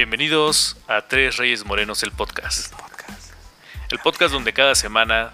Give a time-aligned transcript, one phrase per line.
[0.00, 2.72] Bienvenidos a Tres Reyes Morenos, el podcast.
[3.90, 5.30] El podcast donde cada semana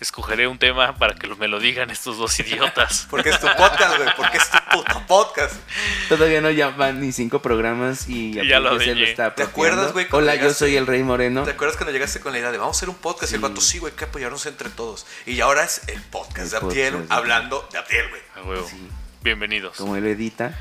[0.00, 3.06] escogeré un tema para que me lo digan estos dos idiotas.
[3.10, 4.08] Porque es tu podcast, güey.
[4.16, 5.54] Porque es tu puto podcast.
[6.08, 9.08] Todavía no ya van ni cinco programas y Y ya lo se dañé.
[9.08, 11.44] está ¿Te acuerdas, güey, Hola, yo soy el Rey Moreno.
[11.44, 13.30] ¿Te acuerdas cuando llegaste con la idea de vamos a hacer un podcast?
[13.30, 15.06] Y el vato, sí, güey, que apoyarnos entre todos.
[15.24, 18.22] Y ahora es el podcast El de Abdiel podcast, hablando de Abdiel, güey.
[18.34, 18.66] A huevo.
[18.68, 18.88] Sí.
[19.22, 19.76] Bienvenidos.
[19.76, 20.58] Como él edita.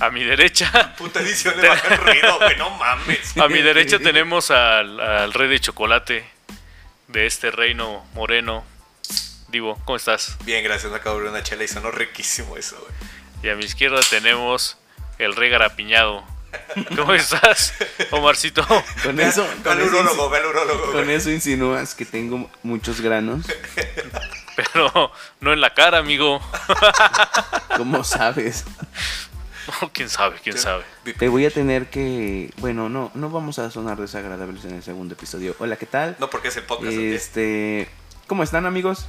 [0.00, 3.36] A mi derecha, Puta edición le baja el ruido, güey, no mames.
[3.36, 6.24] a mi derecha tenemos al, al rey de chocolate
[7.08, 8.64] de este reino moreno.
[9.48, 10.36] Divo, ¿cómo estás?
[10.44, 12.92] Bien, gracias, me acabo de abrir una chela y sonó riquísimo eso, güey.
[13.42, 14.78] Y a mi izquierda tenemos
[15.18, 16.24] el rey garapiñado.
[16.96, 17.74] ¿Cómo estás,
[18.10, 18.66] Omarcito?
[19.02, 21.16] Con eso, con eso, urólogo, ve al urólogo, con güey.
[21.16, 23.46] eso insinúas que tengo muchos granos.
[24.56, 26.40] Pero no en la cara, amigo.
[27.76, 28.64] ¿Cómo sabes?
[29.92, 30.36] ¿Quién sabe?
[30.42, 30.84] ¿Quién sabe?
[31.18, 32.52] Te voy a tener que.
[32.58, 35.54] Bueno, no, no vamos a sonar desagradables en el segundo episodio.
[35.58, 36.16] Hola, ¿qué tal?
[36.18, 36.92] No, porque es el podcast.
[36.92, 37.88] Este.
[38.26, 39.06] ¿Cómo están, amigos?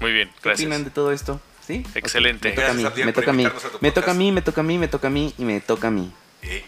[0.00, 0.84] Muy bien, ¿Qué opinan gracias.
[0.84, 1.40] de todo esto?
[1.66, 1.86] ¿Sí?
[1.94, 2.50] Excelente.
[2.50, 3.44] Me toca a mí, Gracias, Abdiel, me toca a mí.
[3.80, 5.88] Me toca a mí, me toca a mí, me toca a mí y me toca
[5.88, 6.12] a mí.
[6.42, 6.64] Eh,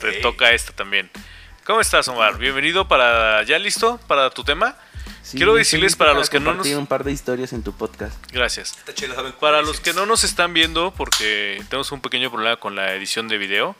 [0.00, 1.10] Te eh, toca esta también.
[1.64, 2.38] ¿Cómo estás, Omar?
[2.38, 3.44] Bienvenido para...
[3.44, 4.76] ¿Ya listo para tu tema?
[5.22, 8.14] Sí, Quiero decirles para los que no nos- un par de historias en tu podcast.
[8.32, 8.76] Gracias.
[9.40, 13.28] Para los que no nos están viendo, porque tenemos un pequeño problema con la edición
[13.28, 13.76] de video,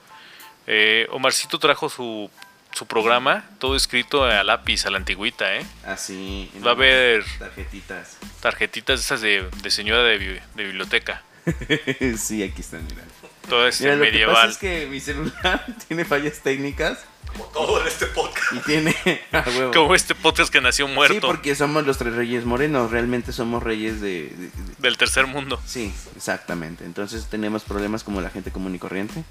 [0.69, 2.31] eh, Omarcito trajo su,
[2.73, 5.67] su programa, todo escrito a lápiz, a la antigüita, ¿eh?
[5.85, 6.49] Así.
[6.55, 8.17] en Va a haber Tarjetitas.
[8.41, 11.23] tarjetitas esas de, de señora de, de biblioteca.
[12.19, 13.03] sí, aquí están, mira.
[13.49, 14.51] Todo este Mira, lo que pasa medieval.
[14.51, 16.99] es que mi celular tiene fallas técnicas
[17.33, 18.53] Como todo en este podcast.
[18.53, 18.95] y tiene.
[19.33, 19.73] a huevo.
[19.73, 22.91] Como este podcast que nació muerto Sí, porque somos los tres reyes morenos.
[22.91, 25.61] Realmente somos reyes de- de- de del tercer mundo.
[25.67, 26.85] Sí, exactamente.
[26.85, 29.25] Entonces tenemos problemas como la gente común y corriente.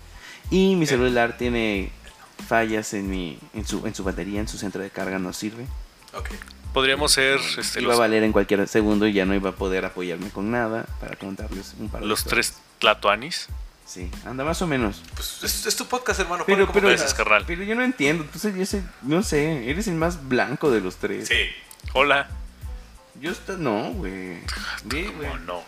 [0.50, 1.92] Y mi celular tiene
[2.48, 5.66] fallas en mi en su en su batería, en su centro de carga no sirve.
[6.14, 6.30] Ok.
[6.74, 9.56] Podríamos ser este, iba a los, valer en cualquier segundo y ya no iba a
[9.56, 12.52] poder apoyarme con nada para contarles un par de los historias.
[12.54, 13.48] tres tlatoanis.
[13.92, 15.04] Sí, anda más o menos.
[15.16, 16.46] Pues es, es tu podcast, hermano.
[16.46, 17.46] Pero como pero, carnal.
[17.46, 21.28] yo no entiendo, entonces yo sé, no sé, eres el más blanco de los tres.
[21.28, 21.36] Sí.
[21.92, 22.30] Hola.
[23.20, 24.40] Yo está no, güey.
[24.86, 25.30] Ve, güey.
[25.46, 25.62] No.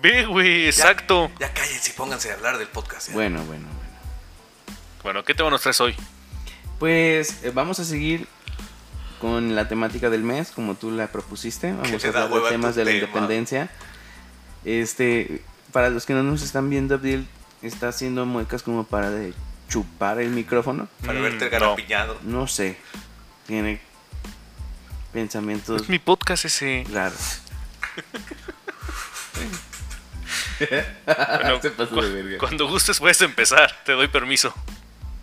[0.00, 1.28] Ve, güey, exacto.
[1.40, 3.08] Ya, ya cállense y pónganse a hablar del podcast.
[3.08, 3.14] ya.
[3.14, 3.98] Bueno, bueno, bueno.
[5.02, 5.96] Bueno, ¿qué tema nos traes hoy?
[6.78, 8.28] Pues eh, vamos a seguir
[9.20, 11.72] con la temática del mes, como tú la propusiste.
[11.72, 13.06] Vamos a hablar de temas de la tema?
[13.06, 13.70] independencia.
[14.64, 17.26] Este, para los que no nos están viendo, Abdiel
[17.62, 19.34] está haciendo muecas como para de
[19.68, 20.88] chupar el micrófono.
[21.06, 21.50] Para Mm, verte no.
[21.50, 22.18] garapiñado.
[22.22, 22.76] No sé.
[23.46, 23.80] Tiene
[25.12, 26.84] pensamientos Es mi podcast ese.
[26.92, 27.40] raros.
[30.58, 32.38] Bueno, Se pasó cu- de verga.
[32.38, 34.52] cuando gustes puedes empezar, te doy permiso.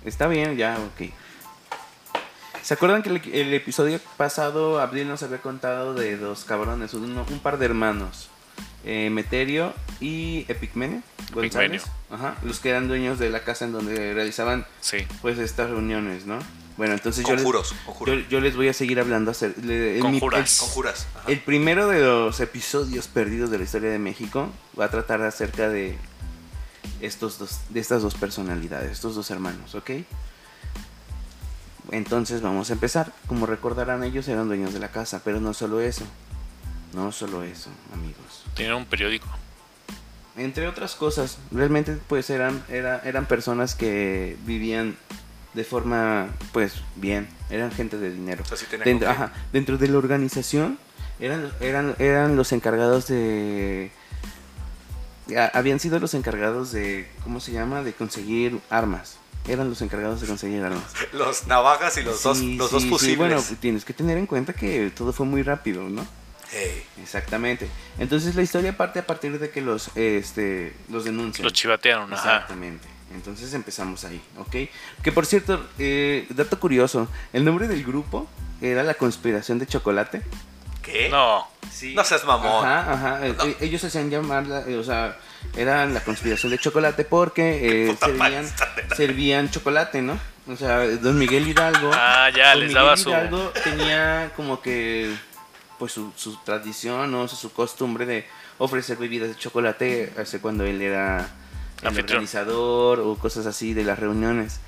[0.03, 1.11] Está bien, ya, ok.
[2.63, 7.25] ¿Se acuerdan que el, el episodio pasado Abril nos había contado de dos cabrones, uno-
[7.29, 8.29] un par de hermanos,
[8.85, 11.01] eh, Meterio y Epigmenio
[11.33, 11.83] González?
[12.11, 14.97] Ajá, los que eran dueños de la casa en donde realizaban Sí.
[15.21, 16.39] pues estas reuniones, ¿no?
[16.77, 18.29] Bueno, entonces yo les, Conjuros, yo, conjuros.
[18.29, 20.57] yo les voy a seguir hablando hacer, le- en mi- Conjuras.
[20.59, 21.07] Conjuras.
[21.15, 21.31] Ajá.
[21.31, 25.69] el primero de los episodios perdidos de la historia de México va a tratar acerca
[25.69, 25.97] de
[27.01, 29.89] estos dos, de estas dos personalidades, estos dos hermanos, ¿ok?
[31.91, 33.11] Entonces vamos a empezar.
[33.27, 36.05] Como recordarán, ellos eran dueños de la casa, pero no solo eso.
[36.97, 38.43] No solo eso, amigos.
[38.55, 39.27] Tenían un periódico.
[40.35, 44.97] Entre otras cosas, realmente pues eran, era- eran personas que vivían
[45.53, 48.41] de forma pues bien, eran gente de dinero.
[48.43, 50.79] O sea, sí tenía Dentro, ajá, dentro de la organización
[51.19, 53.91] eran, eran, eran los encargados de...
[55.37, 57.83] a- Habían sido los encargados de, ¿cómo se llama?
[57.83, 59.17] De conseguir armas.
[59.47, 60.93] Eran los encargados de conseguir armas.
[61.13, 63.17] Los navajas y los dos, Sí, los sí, dos sí, fusibles.
[63.17, 66.05] bueno, tienes que tener en cuenta que todo fue muy rápido, ¿no?
[66.51, 67.67] Hey, Exactamente.
[67.99, 71.43] Entonces la historia parte a partir de que los, este, los denuncian.
[71.43, 72.33] Los chivatearon, ajá.
[72.35, 72.87] Exactamente.
[73.13, 74.55] Entonces empezamos ahí, ¿ok?
[75.03, 78.27] Que por cierto, eh, dato curioso, el nombre del grupo
[78.61, 80.21] era la conspiración de chocolate.
[80.83, 81.09] ¿Qué?
[81.09, 81.47] No.
[81.71, 81.93] Sí.
[81.93, 82.65] No seas mamón.
[82.65, 83.27] Ajá, ajá.
[83.27, 85.17] eh, eh, Ellos hacían llamar, la- eh, o sea,
[85.55, 88.45] eran la conspiración de chocolate porque eh, servían,
[88.95, 90.17] servían chocolate, ¿no?
[90.47, 91.91] O sea, don Miguel Hidalgo.
[91.93, 93.09] Ah, ya, don les Miguel daba su.
[93.09, 95.13] Hidalgo tenía como que,
[95.77, 97.21] pues su, su tradición, ¿no?
[97.21, 98.25] O sea, su costumbre de
[98.57, 101.29] ofrecer bebidas de chocolate hace cuando él era
[101.81, 104.59] el organizador o cosas así de las reuniones.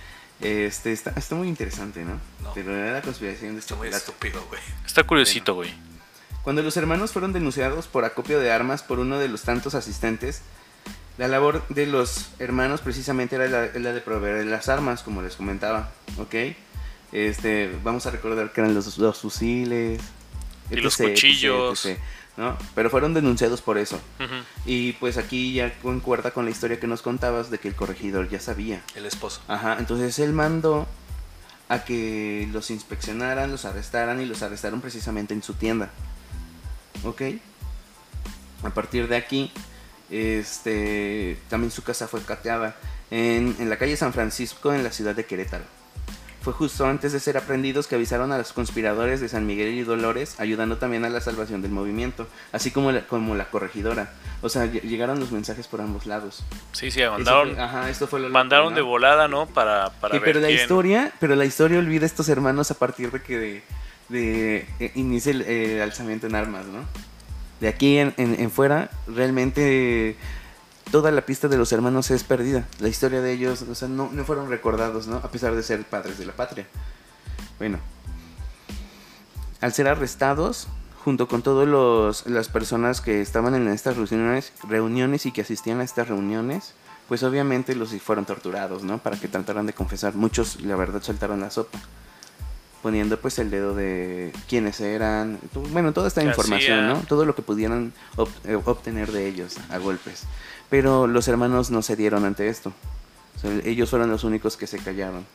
[0.41, 2.13] Este, está, está muy interesante, ¿no?
[2.41, 2.53] No.
[2.53, 4.61] Pero era la conspiración de Está muy estúpido, güey.
[4.85, 5.73] Está curiosito, güey.
[6.43, 10.41] Cuando los hermanos fueron denunciados por acopio de armas por uno de los tantos asistentes,
[11.17, 15.35] La labor de los hermanos precisamente era la, la de proveer las armas, como les
[15.35, 16.55] comentaba, ¿ok?
[17.11, 19.99] Este, vamos a recordar que eran los, los fusiles.
[20.71, 21.85] Y los cuchillos.
[21.85, 21.99] etc,
[22.37, 22.57] ¿no?
[22.75, 23.99] Pero fueron denunciados por eso.
[24.65, 28.29] Y pues aquí ya concuerda con la historia que nos contabas de que el corregidor
[28.29, 28.81] ya sabía.
[28.95, 29.41] El esposo.
[29.47, 30.87] Ajá, entonces él mandó
[31.67, 35.91] a que los inspeccionaran, los arrestaran y los arrestaron precisamente en su tienda.
[37.03, 37.21] ¿Ok?
[38.63, 39.51] A partir de aquí,
[40.09, 42.75] este, también su casa fue cateada
[43.11, 45.63] en, en la calle San Francisco, en la ciudad de Querétaro.
[46.41, 49.83] Fue justo antes de ser aprendidos que avisaron a los conspiradores de San Miguel y
[49.83, 54.13] Dolores, ayudando también a la salvación del movimiento, así como la, como la corregidora.
[54.41, 56.45] O sea, ll- llegaron los mensajes por ambos lados.
[56.71, 58.75] Sí, sí, mandaron, fue- ajá, esto fue lo loco, mandaron ¿no?
[58.77, 59.47] de volada, ¿no?
[59.47, 62.71] Para, para Sí, ver pero la quién- historia, pero la historia olvida a estos hermanos
[62.71, 63.63] a partir de que de,
[64.07, 66.85] de, eh, inicie el, alzamiento en armas, ¿no?
[67.59, 70.15] De aquí en, en- en fuera, realmente
[70.91, 72.67] toda la pista de los hermanos es perdida.
[72.79, 75.17] La historia de ellos, o sea, no, no fueron recordados, ¿no?
[75.17, 76.67] A pesar de ser padres de la patria.
[77.57, 77.79] Bueno,
[79.61, 80.67] al ser arrestados,
[81.03, 85.83] junto con todas las personas que estaban en estas reuniones, reuniones y que asistían a
[85.83, 86.73] estas reuniones,
[87.07, 88.99] pues obviamente los fueron torturados, ¿no?
[88.99, 90.15] Para que trataran de confesar.
[90.15, 91.79] Muchos, la verdad, soltaron la sopa.
[92.81, 95.37] Poniendo pues el dedo de quiénes eran,
[95.71, 96.87] bueno, toda esta ¿Qué información?
[96.87, 96.99] ¿no?
[97.01, 100.23] Todo lo que pudieran ob- eh, obtener de ellos a golpes.
[100.69, 102.71] Pero los hermanos no cedieron ante esto.
[103.35, 105.25] O sea, ellos fueron los únicos que se callaron.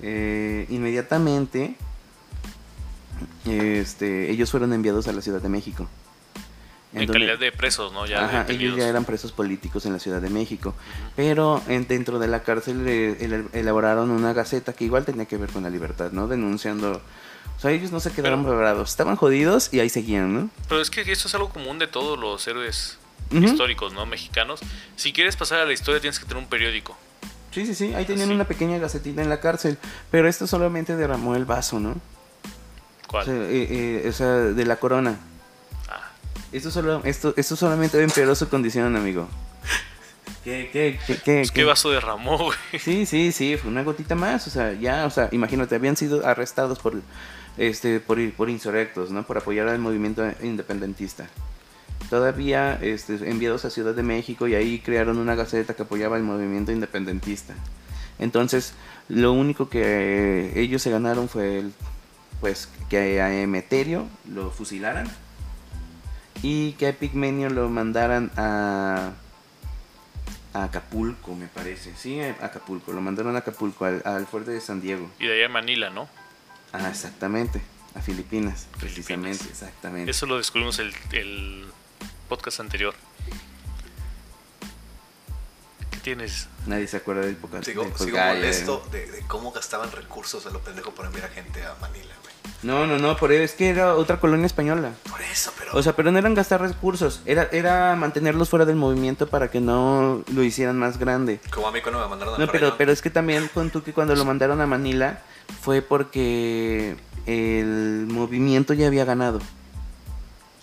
[0.00, 1.74] Eh, inmediatamente,
[3.46, 5.88] este, ellos fueron enviados a la Ciudad de México.
[6.94, 8.06] En donde- calidad de presos, ¿no?
[8.06, 10.74] Ya Ajá, ellos ya eran presos políticos en la Ciudad de México.
[11.16, 15.36] Pero en- dentro de la cárcel eh, el- elaboraron una gaceta que igual tenía que
[15.36, 16.28] ver con la libertad, ¿no?
[16.28, 17.02] Denunciando.
[17.56, 18.90] O sea, ellos no se quedaron Pero- parados.
[18.90, 20.50] Estaban jodidos y ahí seguían, ¿no?
[20.68, 22.98] Pero es que esto es algo común de todos los héroes
[23.30, 24.06] históricos, ¿no?
[24.06, 24.60] Mexicanos.
[24.96, 26.96] Si quieres pasar a la historia tienes que tener un periódico.
[27.52, 27.94] Sí, sí, sí.
[27.94, 29.78] Ahí tenían una pequeña gacetita en la cárcel.
[30.10, 31.94] Pero esto solamente derramó el vaso, ¿no?
[33.06, 33.22] ¿Cuál?
[33.22, 35.18] O sea, eh, eh, o sea, de la corona.
[36.54, 39.26] Esto, solo, esto, esto solamente empeoró su condición, amigo.
[40.44, 42.56] ¿Qué, qué, qué, qué, pues, ¿Qué vaso derramó, güey?
[42.78, 46.24] Sí, sí, sí, fue una gotita más, o sea, ya, o sea, imagínate, habían sido
[46.24, 47.02] arrestados por,
[47.58, 49.26] este, por, por insurrectos, ¿no?
[49.26, 51.26] Por apoyar al movimiento independentista.
[52.08, 56.22] Todavía este, enviados a Ciudad de México y ahí crearon una gaceta que apoyaba el
[56.22, 57.54] movimiento independentista.
[58.20, 58.74] Entonces,
[59.08, 61.72] lo único que ellos se ganaron fue, el,
[62.40, 65.08] pues, que a Emeterio lo fusilaran
[66.44, 69.12] y que a Epigmenio lo mandaran a
[70.52, 71.94] a Acapulco, me parece.
[71.96, 72.92] Sí, a Acapulco.
[72.92, 75.10] Lo mandaron a Acapulco, al, al fuerte de San Diego.
[75.18, 76.08] Y de allá a Manila, ¿no?
[76.72, 77.60] Ah, exactamente.
[77.94, 78.78] A Filipinas, Filipinas.
[78.78, 80.10] precisamente, exactamente.
[80.10, 81.64] Eso lo descubrimos el, el
[82.28, 82.94] podcast anterior.
[86.04, 86.48] ¿Qué tienes?
[86.66, 88.96] Nadie se acuerda del poca- Sigo, del sigo molesto ¿eh?
[88.98, 92.34] de, de cómo gastaban recursos a lo pendejo para enviar a gente a Manila, güey.
[92.62, 94.92] No, no, no, por es que era otra colonia española.
[95.10, 95.70] Por eso, pero.
[95.74, 99.60] O sea, pero no eran gastar recursos, era, era mantenerlos fuera del movimiento para que
[99.62, 101.40] no lo hicieran más grande.
[101.50, 103.82] como a mí cuando me mandaron a No, pero, pero es que también con tú
[103.82, 105.22] que cuando lo mandaron a Manila
[105.62, 109.40] fue porque el movimiento ya había ganado.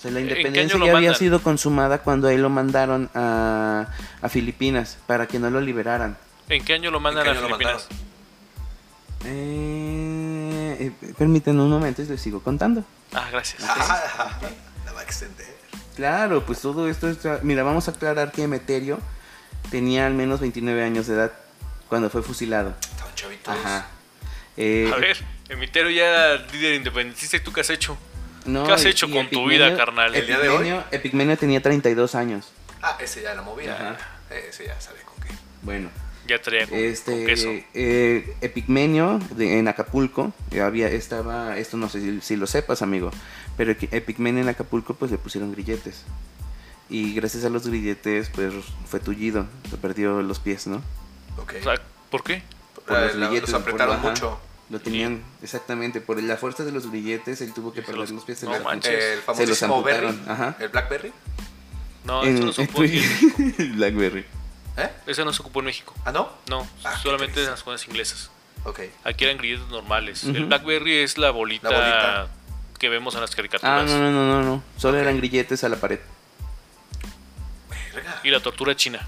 [0.02, 3.86] O sea, la ¿En qué independencia ya había sido consumada cuando ahí lo mandaron a,
[4.20, 6.18] a Filipinas para que no lo liberaran.
[6.50, 7.88] ¿En qué año lo ¿En mandan a Filipinas?
[9.26, 12.84] Eh, eh, permítanme un momento y les sigo contando.
[13.14, 13.62] Ah, gracias.
[13.64, 14.40] Ah,
[14.88, 15.46] la va a extender.
[15.96, 17.20] Claro, pues todo esto es...
[17.44, 18.98] Mira, vamos a aclarar que Emeterio
[19.70, 21.32] tenía al menos 29 años de edad
[21.90, 22.74] cuando fue fusilado.
[22.82, 23.54] Estaban chavitos.
[23.54, 23.86] Ajá.
[24.58, 25.18] Eh, A ver,
[25.48, 27.96] Emitero ya era líder independentista y tú qué has hecho?
[28.46, 30.14] No, ¿Qué has hecho con tu vida, carnal?
[30.16, 30.74] El día de hoy.
[30.92, 32.52] Epigmenio, tenía 32 años.
[32.82, 33.74] Ah, ese ya la movía.
[33.76, 33.98] Ajá.
[34.50, 35.34] Ese ya sabe con qué.
[35.62, 35.90] Bueno,
[36.28, 37.50] Ya traía con, con este queso.
[37.74, 42.82] eh, Epigmenio de- en Acapulco eh, había estaba esto no sé si, si lo sepas
[42.82, 43.12] amigo,
[43.58, 46.06] pero Epi- Epigmenio en Acapulco pues le pusieron grilletes
[46.90, 48.54] y gracias a los grilletes pues
[48.88, 50.82] fue tullido, se perdió los pies, ¿no?
[51.38, 51.56] Ok.
[51.60, 51.76] O sea,
[52.10, 52.42] ¿Por qué?
[52.88, 54.08] Por Eh, los grilletes, los por- apretaron ajá.
[54.72, 58.12] Lo tenían exactamente por la fuerza de los grilletes él tuvo que Se perder los-
[58.12, 58.92] los pies, se no los- manches.
[58.94, 60.08] El se los famosísimo Berry.
[60.08, 60.56] amputaron, ajá.
[60.60, 61.14] El Blackberry.
[62.06, 63.76] No, En- eso no se en ocupó en México.
[63.76, 64.26] Blackberry.
[64.78, 64.90] ¿Eh?
[65.08, 65.94] Eso no se ocupó en México.
[66.06, 66.30] Ah, no.
[66.50, 68.32] No, Ah, solamente en las zonas inglesas.
[68.64, 68.80] Ok.
[69.04, 70.24] Aquí eran grilletes normales.
[70.24, 70.46] El.
[70.46, 72.28] Blackberry es la bolita, La bolita.
[72.80, 73.86] que vemos en las Ah, caricaturas.
[73.90, 74.64] no, no, no, no, no.
[74.78, 76.00] Solo eran grilletes a la pared.
[77.94, 78.22] Verga.
[78.24, 79.06] Y la tortura china.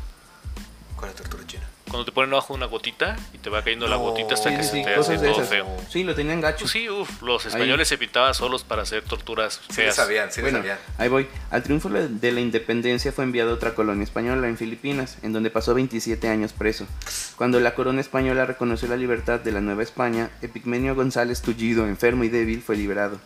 [0.98, 1.64] ¿Cuál es la tortura china?
[1.94, 4.64] Cuando te ponen abajo una gotita y te va cayendo la gotita hasta Sí, que
[4.64, 5.48] sí, se sí, te hace todo esas.
[5.48, 5.78] feo.
[5.92, 6.62] Sí, lo tenían gacho.
[6.62, 9.96] Pues sí, uf, los españoles se pintaban solos para hacer torturas Sí le feas.
[9.96, 10.80] sabían, sí Bueno, sabían.
[10.98, 11.28] ahí voy.
[11.52, 15.52] Al triunfo de la independencia fue enviado a otra colonia española en Filipinas, en donde
[15.52, 16.88] pasó 27 años preso.
[17.36, 22.24] Cuando la corona española reconoció la libertad de la Nueva España, Epigmenio González Tullido, enfermo
[22.24, 23.20] y débil, fue liberado.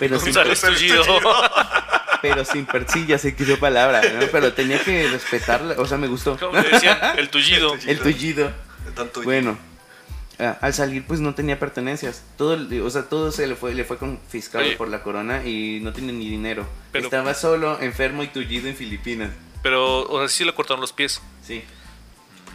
[0.00, 1.04] Pero sin, González Tullido.
[2.22, 4.26] pero sin per- sí, ya sé que dio palabra, ¿no?
[4.32, 6.36] Pero tenía que respetarla, o sea, me gustó.
[6.38, 6.98] ¿Cómo le decían?
[7.16, 7.74] El tullido.
[7.86, 8.52] El Tullido.
[9.24, 9.58] Bueno,
[10.38, 12.22] a- al salir pues no tenía pertenencias.
[12.36, 14.76] Todo, o sea, todo se le fue, le fue confiscado Oye.
[14.76, 16.66] por la corona y no tiene ni dinero.
[16.92, 19.30] Pero- Estaba solo, enfermo y tullido en Filipinas.
[19.62, 21.20] Pero, o sea, sí le cortaron los pies.
[21.44, 21.62] Sí.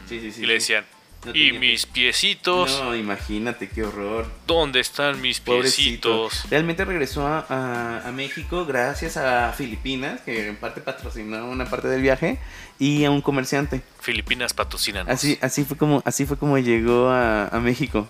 [0.10, 0.44] Sí, sí, sí.
[0.44, 0.86] y le decían,
[1.26, 4.28] No y tenía mis piecitos, No, imagínate qué horror.
[4.48, 6.28] ¿dónde están mis Pobrecito.
[6.30, 6.50] piecitos?
[6.50, 11.88] Realmente regresó a, a- a México gracias a Filipinas, que en parte patrocinó una parte
[11.88, 12.40] del viaje,
[12.80, 13.82] y a un comerciante.
[14.02, 15.10] Filipinas patrocinan.
[15.10, 18.08] Así, así fue como, así fue como llegó a, a México.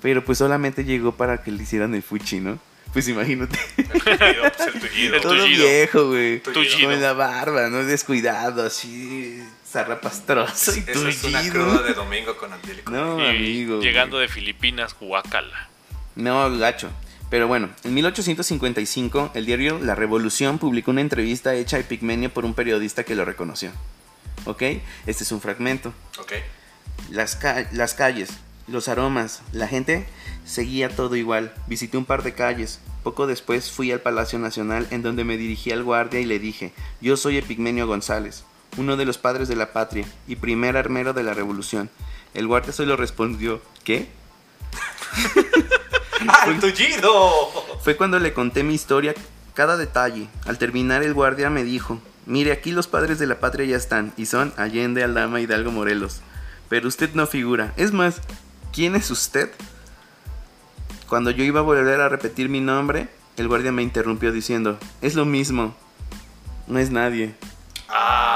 [0.00, 2.58] Pero pues solamente llegó para que le hicieran el fuchi, ¿no?
[2.92, 3.58] Pues imagínate.
[3.76, 5.14] El tullido, pues, el tullido.
[5.16, 5.64] El Todo tullido.
[5.66, 6.40] viejo, güey.
[6.40, 7.82] Con la barba, ¿no?
[7.84, 9.42] Descuidado, así,
[9.74, 12.90] zarrapastroso y Esa es una cruda de domingo con Angélico.
[12.90, 13.80] No, Y amigo.
[13.80, 14.26] llegando güey.
[14.28, 15.68] de Filipinas, Guacala.
[16.16, 16.90] No, gacho.
[17.30, 22.44] Pero bueno, en 1855 el diario La Revolución publicó una entrevista hecha a Epigmenio por
[22.44, 23.70] un periodista que lo reconoció.
[24.44, 24.62] ¿Ok?
[25.06, 25.92] Este es un fragmento.
[26.20, 26.32] Ok.
[27.10, 28.30] Las, ca- las calles,
[28.68, 30.06] los aromas, la gente
[30.44, 31.52] seguía todo igual.
[31.66, 32.78] Visité un par de calles.
[33.02, 36.72] Poco después fui al Palacio Nacional en donde me dirigí al guardia y le dije,
[37.00, 38.44] yo soy Epigmenio González,
[38.76, 41.90] uno de los padres de la patria y primer armero de la revolución.
[42.34, 44.08] El guardia solo respondió, ¿qué?
[46.28, 47.30] ¡Ah, el tullido!
[47.82, 49.14] Fue cuando le conté mi historia,
[49.54, 50.28] cada detalle.
[50.46, 54.12] Al terminar el guardia me dijo, mire aquí los padres de la patria ya están,
[54.16, 56.22] y son Allende, Aldama, Hidalgo, Morelos.
[56.68, 57.72] Pero usted no figura.
[57.76, 58.20] Es más,
[58.72, 59.50] ¿quién es usted?
[61.08, 65.14] Cuando yo iba a volver a repetir mi nombre, el guardia me interrumpió diciendo, es
[65.14, 65.76] lo mismo,
[66.66, 67.34] no es nadie.
[67.88, 68.33] Ah.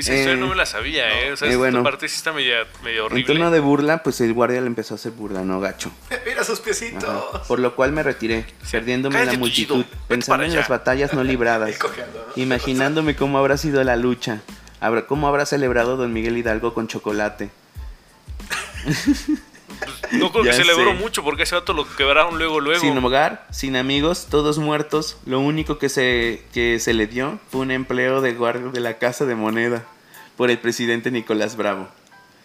[0.00, 1.32] Esa historia Eh, no me la sabía, ¿eh?
[1.32, 1.82] O sea, eh, esta bueno.
[1.82, 3.34] parte sí está media, medio En horrible.
[3.34, 5.90] tono de burla, pues el guardia le empezó a hacer burla, no gacho.
[6.26, 7.04] Mira sus piecitos.
[7.04, 7.42] Ajá.
[7.44, 11.22] Por lo cual me retiré, perdiéndome en la multitud, vete pensando en las batallas no
[11.24, 12.42] libradas, cojeando, ¿no?
[12.42, 14.40] imaginándome cómo habrá sido la lucha,
[15.06, 17.50] cómo habrá celebrado don Miguel Hidalgo con chocolate.
[20.12, 20.98] No creo que celebró sé.
[20.98, 22.80] mucho porque ese vato lo quebraron luego, luego.
[22.80, 27.62] Sin hogar, sin amigos, todos muertos, lo único que se, que se le dio fue
[27.62, 29.84] un empleo de guardia de la Casa de Moneda
[30.36, 31.88] por el presidente Nicolás Bravo.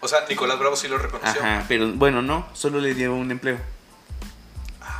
[0.00, 1.42] O sea, Nicolás Bravo sí lo reconoció.
[1.42, 3.58] Ajá, pero bueno, no, solo le dio un empleo.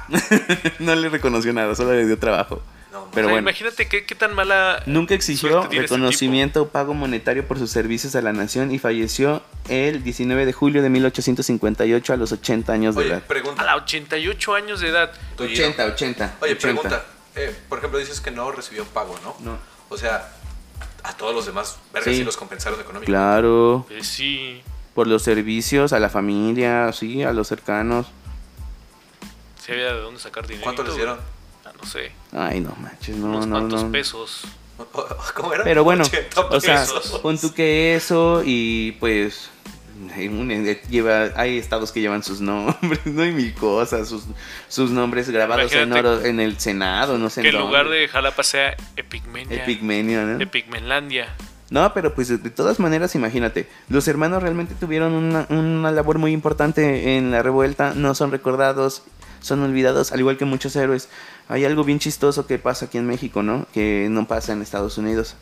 [0.78, 2.62] no le reconoció nada, solo le dio trabajo.
[2.92, 3.38] No, Pero O sea, bueno.
[3.49, 4.82] Imagínate qué, qué tan mala.
[4.87, 9.42] Nunca exigió este reconocimiento o pago monetario por sus servicios a la nación y falleció
[9.68, 13.23] el 19 de julio de 1858 a los 80 años de edad.
[13.59, 15.12] A la 88 años de edad.
[15.37, 15.68] Tullido.
[15.68, 16.37] 80, 80.
[16.40, 16.61] Oye, 80.
[16.61, 17.04] pregunta.
[17.37, 19.37] Eh, por ejemplo, dices que no recibió pago, ¿no?
[19.38, 19.59] No.
[19.88, 20.32] O sea,
[21.04, 22.25] a todos los demás, verga, Sí.
[22.25, 23.06] los compensaron económicamente.
[23.06, 24.62] Claro, Eh, sí.
[24.94, 28.09] por los servicios a la familia, sí, a los cercanos.
[29.64, 30.64] Sí había de dónde sacar dinero.
[30.64, 31.18] ¿Cuánto les dieron?
[31.80, 32.12] No sé.
[32.32, 33.92] Ay, no manches, no, unos no, cuantos no.
[33.92, 34.42] pesos.
[35.34, 35.64] ¿Cómo era?
[35.64, 37.20] Pero bueno, 80 o sea, pesos.
[37.22, 39.50] pon tú que eso y pues
[40.12, 44.25] eh, lleva hay estados que llevan sus nombres, no hay mil cosas, sus,
[44.68, 48.08] sus nombres grabados en oro en el Senado, no sé Que en el lugar de
[48.08, 49.62] Jalapa sea Epigmenia.
[49.62, 50.40] Epigmenio, ¿no?
[50.40, 51.28] Epigmenlandia.
[51.70, 56.18] No, pero pues de de todas maneras, imagínate, los hermanos realmente tuvieron una, una labor
[56.18, 59.04] muy importante en la revuelta, no son recordados,
[59.40, 61.08] son olvidados, al igual que muchos héroes.
[61.49, 63.66] Hay algo bien chistoso que pasa aquí en México, ¿no?
[63.73, 65.35] Que no pasa en Estados Unidos.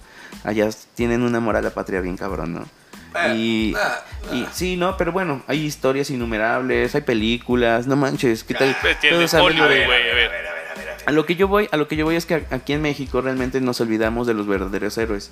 [0.45, 2.67] Allá tienen un amor a la patria bien cabrón, ¿no?
[3.15, 4.49] Eh, Y, nah, y nah.
[4.53, 8.77] sí, no, pero bueno, hay historias innumerables, hay películas, no manches, ¿qué tal?
[8.81, 9.85] Pues Todos güey, a ver.
[9.85, 10.35] a ver, a ver, a
[10.75, 10.97] ver.
[11.07, 13.21] a lo que yo voy, a lo que yo voy es que aquí en México
[13.21, 15.31] realmente nos olvidamos de los verdaderos héroes.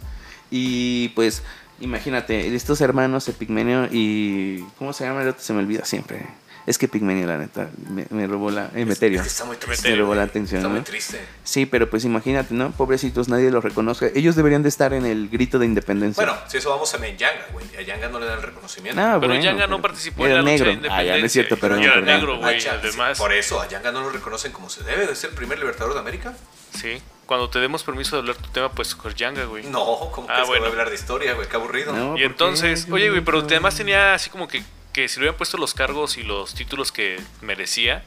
[0.51, 1.43] Y pues,
[1.81, 4.65] imagínate, estos hermanos, Epigmenio y.
[4.79, 5.43] ¿Cómo se llama el otro?
[5.43, 6.27] Se me olvida siempre.
[6.67, 8.71] Es que Epigmenio, la neta, me, me robó la.
[8.75, 9.19] Emeterio.
[9.21, 9.89] Es que está muy triste.
[9.91, 10.85] Me robó la atención, Está muy ¿no?
[10.85, 11.25] triste.
[11.45, 12.73] Sí, pero pues imagínate, ¿no?
[12.73, 14.07] Pobrecitos, nadie los reconozca.
[14.15, 16.25] Ellos deberían de estar en el grito de independencia.
[16.25, 17.65] Bueno, si eso vamos a Menyanga, güey.
[17.79, 19.01] A Yanga no le dan el reconocimiento.
[19.01, 20.65] Ah, Pero bueno, Yanga no pero- participó en la lucha negro.
[20.67, 21.15] de Ah, independencia.
[21.15, 22.05] ya no es cierto, Era perdón.
[22.05, 22.67] negro, güey.
[22.67, 25.37] Ah, Además, Por eso, a Yanga no lo reconocen como se debe de ser el
[25.37, 26.35] primer libertador de América.
[26.73, 27.01] sí.
[27.27, 29.65] Cuando te demos permiso de hablar tu tema, pues con Yanga, güey.
[29.67, 30.63] No, como que Ah, se bueno.
[30.63, 31.49] va a hablar de historia, güey.
[31.49, 31.93] Qué aburrido.
[31.93, 32.27] No, ¿por Y qué?
[32.27, 34.63] entonces, oye, güey, pero además tenía así como que,
[34.97, 38.03] que si le hubieran puesto los cargos y los títulos que merecía,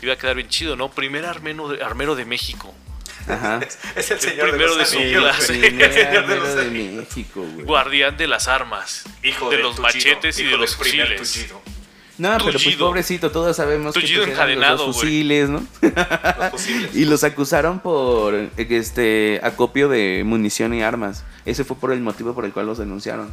[0.00, 0.90] iba a quedar bien chido, ¿no?
[0.90, 2.74] Primer armero de, armero de México.
[3.28, 3.60] Ajá.
[3.94, 5.52] Es el El señor primero de, de los su anillos, clase.
[5.52, 6.94] El señor de armero los de anillos.
[6.94, 7.66] México, güey.
[7.66, 9.04] Guardián de las armas.
[9.22, 11.30] Hijo de del los tullido, machetes y de los fusiles.
[11.30, 11.60] tullido.
[12.16, 15.66] No, pero pues pobrecito, todos sabemos que Tullido pues, los fusiles, ¿no?
[15.82, 16.90] Los fusiles.
[16.94, 21.22] Y los acusaron por este acopio de munición y armas.
[21.44, 23.30] Ese fue por el motivo por el cual los denunciaron.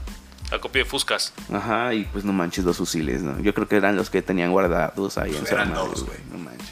[0.52, 1.34] A copia de Fuscas.
[1.52, 3.40] Ajá, y pues no manches los fusiles, ¿no?
[3.42, 6.18] Yo creo que eran los que tenían guardados ahí en su Eran dos, güey.
[6.32, 6.68] No manches.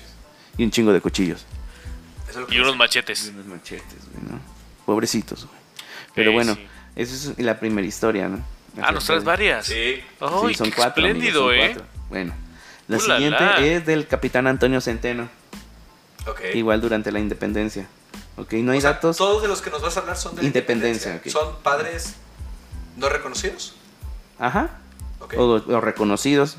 [0.58, 1.46] Y un chingo de cuchillos.
[2.30, 3.32] Eso Y unos Y machetes.
[3.34, 4.40] unos machetes, güey, ¿no?
[4.86, 5.60] Pobrecitos, güey.
[6.14, 6.66] Pero bueno, sí.
[6.96, 8.40] esa es la primera historia, ¿no?
[8.82, 9.66] Ah, nos traes varias.
[9.66, 9.96] Sí.
[10.48, 11.04] Sí, son qué cuatro.
[11.04, 11.58] amigos, espléndido, son ¿eh?
[11.74, 11.86] cuatro.
[12.10, 12.34] Bueno,
[12.88, 13.16] la Ulala.
[13.18, 15.28] siguiente es del capitán Antonio Centeno,
[16.28, 16.42] Ok.
[16.54, 17.88] igual durante la independencia.
[18.38, 19.18] Ok, no hay O sea, datos.
[19.18, 21.28] Todos de los que nos vas a hablar son de la Independencia, ok.
[21.30, 22.16] ¿Son padres
[22.98, 23.76] no reconocidos?
[24.40, 24.80] Ajá.
[25.20, 25.36] Ok.
[25.38, 26.58] O, reconocidos.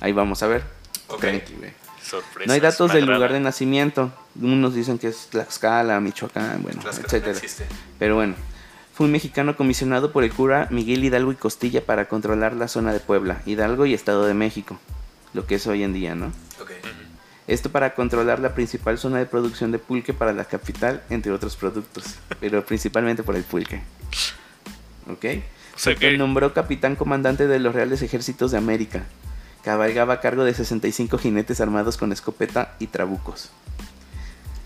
[0.00, 0.64] Ahí vamos a ver.
[1.08, 1.20] Ok.
[1.20, 1.72] Tranqui, güey.
[2.02, 2.46] Sorpresas.
[2.46, 4.12] No hay datos del lugar de nacimiento.
[4.40, 6.90] Unos dicen que es Tlaxcala, Michoacán, bueno, no.
[7.98, 8.34] Pero bueno,
[8.94, 12.92] fue un mexicano comisionado por el cura Miguel Hidalgo y Costilla para controlar la zona
[12.92, 14.78] de Puebla, Hidalgo y Estado de México,
[15.34, 16.26] lo que es hoy en día, ¿no?
[16.60, 16.70] Ok.
[17.46, 21.56] Esto para controlar la principal zona de producción de pulque para la capital, entre otros
[21.56, 23.82] productos, pero principalmente por el pulque.
[25.10, 25.24] ¿Ok?
[25.76, 29.04] Se nombró capitán comandante de los Reales Ejércitos de América.
[29.62, 33.50] Cabalgaba a cargo de 65 jinetes armados con escopeta y trabucos.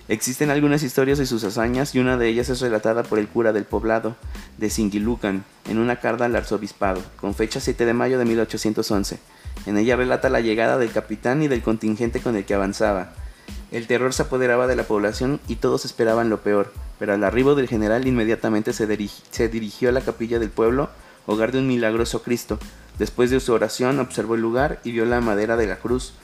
[0.09, 3.53] Existen algunas historias de sus hazañas y una de ellas es relatada por el cura
[3.53, 4.17] del poblado
[4.59, 9.21] de Singilucan en una carta al arzobispado, con fecha 7 de mayo de 1811.
[9.67, 13.13] En ella relata la llegada del capitán y del contingente con el que avanzaba.
[13.71, 17.55] El terror se apoderaba de la población y todos esperaban lo peor, pero al arribo
[17.55, 20.91] del general inmediatamente se, dirigi- se dirigió a la capilla del pueblo,
[21.27, 22.59] hogar de un milagroso Cristo.
[22.99, 26.15] Después de su oración observó el lugar y vio la madera de la cruz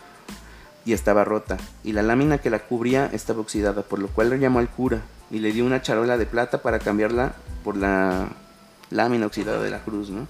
[0.85, 4.39] y estaba rota, y la lámina que la cubría estaba oxidada, por lo cual le
[4.39, 7.35] llamó al cura y le dio una charola de plata para cambiarla
[7.65, 8.29] por la
[8.91, 10.27] lámina oxidada de la cruz, ¿no?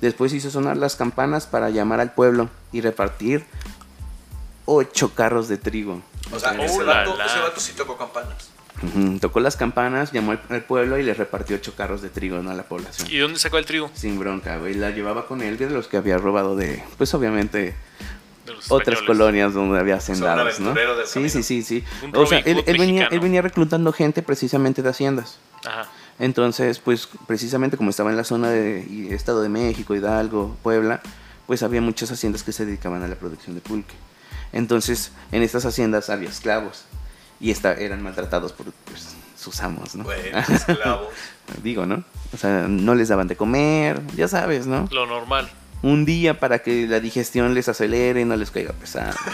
[0.00, 3.44] Después hizo sonar las campanas para llamar al pueblo y repartir
[4.66, 6.02] ocho carros de trigo.
[6.32, 7.26] O sea, Oh, ese, la, vato, la.
[7.26, 8.50] ese vato sí tocó campanas.
[9.20, 12.50] Tocó las campanas, llamó al, al pueblo y le repartió ocho carros de trigo ¿no?
[12.50, 13.08] a la población.
[13.10, 13.90] ¿Y dónde sacó el trigo?
[13.94, 14.74] Sin bronca, güey.
[14.74, 17.74] La llevaba con él de los que había robado de, pues obviamente,
[18.68, 20.74] otras colonias donde había hacendados, ¿no?
[21.06, 21.84] Sí, sí, sí, sí.
[22.14, 25.38] O sea, él, él venía, él venía reclutando gente precisamente de haciendas.
[25.66, 25.88] Ajá.
[26.20, 31.00] Entonces, pues precisamente como estaba en la zona de Estado de México, Hidalgo, Puebla,
[31.46, 33.94] pues había muchas haciendas que se dedicaban a la producción de pulque.
[34.52, 36.84] Entonces, en estas haciendas había esclavos
[37.40, 40.04] y esta, eran maltratados por pues, sus amos, ¿no?
[40.04, 41.08] Bueno, esclavos.
[41.62, 42.04] Digo, ¿no?
[42.34, 44.88] O sea, no les daban de comer, ya sabes, ¿no?
[44.90, 45.48] Lo normal.
[45.82, 49.16] Un día para que la digestión les acelere y no les caiga pesado.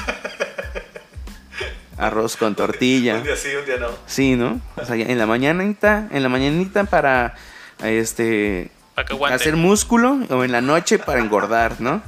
[1.97, 3.17] Arroz con tortilla.
[3.17, 3.89] Un día sí, un día no.
[4.07, 4.61] Sí, ¿no?
[4.77, 7.35] O sea, en la mañanita, en la mañanita para
[7.83, 9.37] este Para que aguante.
[9.37, 12.03] hacer músculo o en la noche para engordar, ¿no?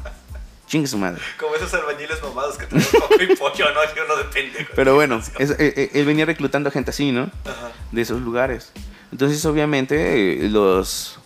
[0.67, 1.21] Chingue su madre.
[1.39, 3.95] Como esos albañiles mamados que traen coco y pollo, ¿no?
[3.95, 4.67] Yo no depende.
[4.75, 7.31] Pero bueno, es- eh, eh, él venía reclutando gente así, ¿no?
[7.45, 7.71] Ajá.
[7.93, 8.73] De esos lugares.
[9.13, 11.21] Entonces, obviamente, eh, los,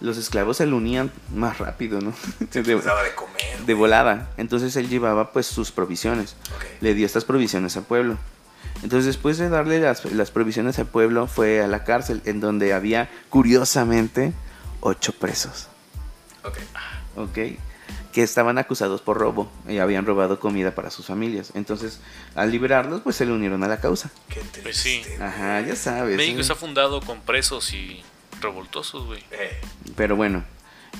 [0.00, 2.12] los esclavos se le unían más rápido, ¿no?
[2.52, 3.60] De, Les daba de comer.
[3.64, 4.30] de volada.
[4.36, 6.36] Entonces él llevaba pues sus provisiones.
[6.54, 6.64] Ok.
[6.82, 8.18] Le dio estas provisiones al pueblo.
[8.82, 12.74] Entonces después de darle las, las provisiones al pueblo fue a la cárcel en donde
[12.74, 14.32] había curiosamente
[14.80, 15.68] ocho presos.
[16.44, 16.58] Ok.
[17.16, 17.38] ¿Ok?
[18.12, 21.52] Que estaban acusados por robo y habían robado comida para sus familias.
[21.54, 22.00] Entonces
[22.34, 24.10] al liberarlos pues se le unieron a la causa.
[24.28, 24.60] Qué triste.
[24.62, 25.02] Pues sí.
[25.20, 26.16] Ajá, ya sabes.
[26.18, 26.42] México ¿eh?
[26.42, 28.02] está fundado con presos y
[28.42, 29.24] revoltosos, güey.
[29.30, 29.60] Eh,
[29.96, 30.44] Pero bueno,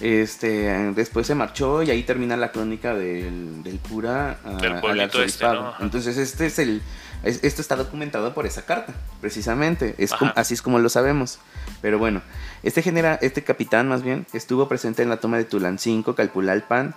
[0.00, 4.80] este, después se marchó y ahí termina la crónica del, del cura a- Del al
[4.80, 5.44] pueblito este.
[5.44, 5.74] ¿no?
[5.80, 6.82] Entonces este es el,
[7.22, 9.94] es- esto está documentado por esa carta, precisamente.
[9.98, 11.38] Es como- así es como lo sabemos.
[11.80, 12.22] Pero bueno,
[12.62, 16.94] este genera, este capitán más bien estuvo presente en la toma de Tulancingo, Calpulalpan,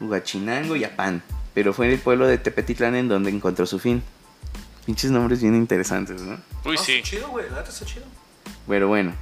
[0.00, 1.22] Huachinango y Apán.
[1.54, 4.02] Pero fue en el pueblo de Tepetitlán en donde encontró su fin.
[4.84, 6.38] Pinches nombres bien interesantes, ¿no?
[6.64, 6.96] Uy, sí.
[6.96, 7.46] Está chido, güey.
[7.50, 8.04] La está chido.
[8.68, 9.14] Pero bueno,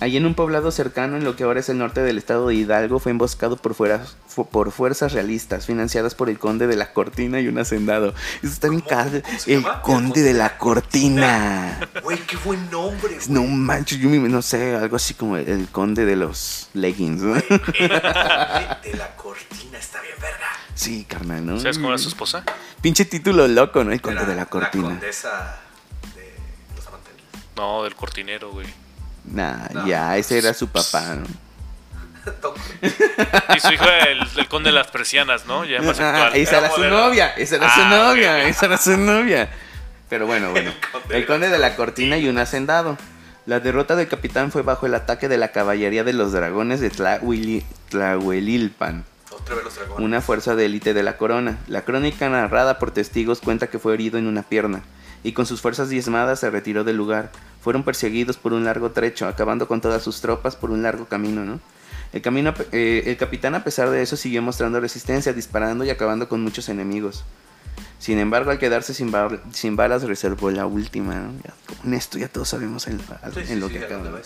[0.00, 2.54] allí en un poblado cercano en lo que ahora es el norte del estado de
[2.54, 6.92] Hidalgo fue emboscado por, fueras- fu- por fuerzas realistas financiadas por el conde de la
[6.92, 8.14] Cortina y un hacendado.
[8.42, 9.22] Eso está bien caro.
[9.22, 9.82] ¿Cómo se El llama?
[9.82, 11.80] conde de la Cortina.
[12.02, 13.28] Güey, qué buen nombre, güey.
[13.28, 17.34] No manches, yo no sé, algo así como el, el conde de los leggings, ¿no?
[17.38, 17.72] El conde
[18.82, 20.46] de la cortina está bien, verga.
[20.74, 21.58] Sí, carnal, ¿no?
[21.58, 22.44] ¿Sabes cómo era su esposa?
[22.82, 23.92] Pinche título loco, ¿no?
[23.92, 24.84] El conde de la Cortina.
[24.84, 25.60] La condesa
[26.14, 26.34] de
[26.76, 27.12] los amantes.
[27.56, 28.66] No, del cortinero, güey.
[29.24, 29.86] Nah, No.
[29.86, 31.26] ya, ese era su papá, ¿no?
[33.54, 35.64] Y su hijo era el, el conde de las persianas, ¿no?
[35.64, 36.36] Ya más Ah, actual.
[36.40, 39.48] esa era su novia, esa era su Ah, novia, esa era su novia.
[40.08, 40.70] Pero bueno, bueno.
[40.70, 42.96] El conde El de conde de la cortina y un hacendado.
[43.46, 46.90] La derrota del capitán fue bajo el ataque de la caballería de los dragones de
[46.90, 50.02] Tlahuili- Tlahuelilpan, Otra vez los dragones.
[50.04, 51.58] una fuerza de élite de la corona.
[51.66, 54.82] La crónica narrada por testigos cuenta que fue herido en una pierna
[55.24, 57.32] y con sus fuerzas diezmadas se retiró del lugar.
[57.60, 61.44] Fueron perseguidos por un largo trecho, acabando con todas sus tropas por un largo camino,
[61.44, 61.58] ¿no?
[62.12, 66.28] El, camino, eh, el capitán a pesar de eso siguió mostrando resistencia, disparando y acabando
[66.28, 67.24] con muchos enemigos.
[67.98, 69.10] Sin embargo, al quedarse sin,
[69.50, 71.14] sin balas, reservó la última.
[71.14, 71.32] ¿no?
[71.42, 73.06] Ya, con esto ya todos sabemos en, Sí,
[73.40, 74.20] en sí, lo sí, que ¿a acaba?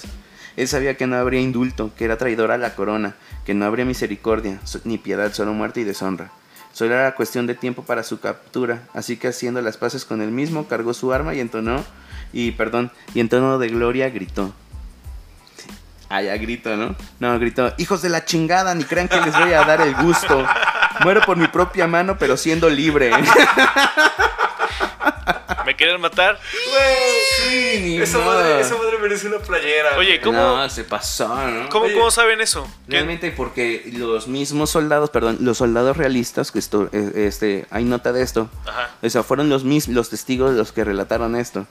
[0.56, 3.14] Él sabía que no habría indulto, que era traidor a la corona,
[3.46, 6.32] que no habría misericordia, ni piedad, solo muerte y deshonra.
[6.78, 10.30] Solo era cuestión de tiempo para su captura, así que haciendo las paces con él
[10.30, 11.84] mismo, cargó su arma y entonó,
[12.32, 14.54] y perdón, y en tono de gloria gritó.
[16.08, 16.94] Ah, ya grito, ¿no?
[17.18, 20.46] No, gritó, hijos de la chingada, ni crean que les voy a dar el gusto.
[21.02, 23.10] Muero por mi propia mano, pero siendo libre.
[25.68, 26.40] ¿Me quieren matar?
[27.46, 29.98] Sí, Esa madre, esa madre merece una playera.
[29.98, 31.68] Oye, ¿cómo, No, se pasó, ¿no?
[31.68, 31.92] ¿cómo, Oye.
[31.92, 32.66] cómo saben eso?
[32.87, 38.14] Realmente porque los mismos soldados, perdón, los soldados realistas, que esto, eh, este, hay nota
[38.14, 38.92] de esto, Ajá.
[39.02, 41.66] o sea, fueron los mismos, los testigos los que relataron esto,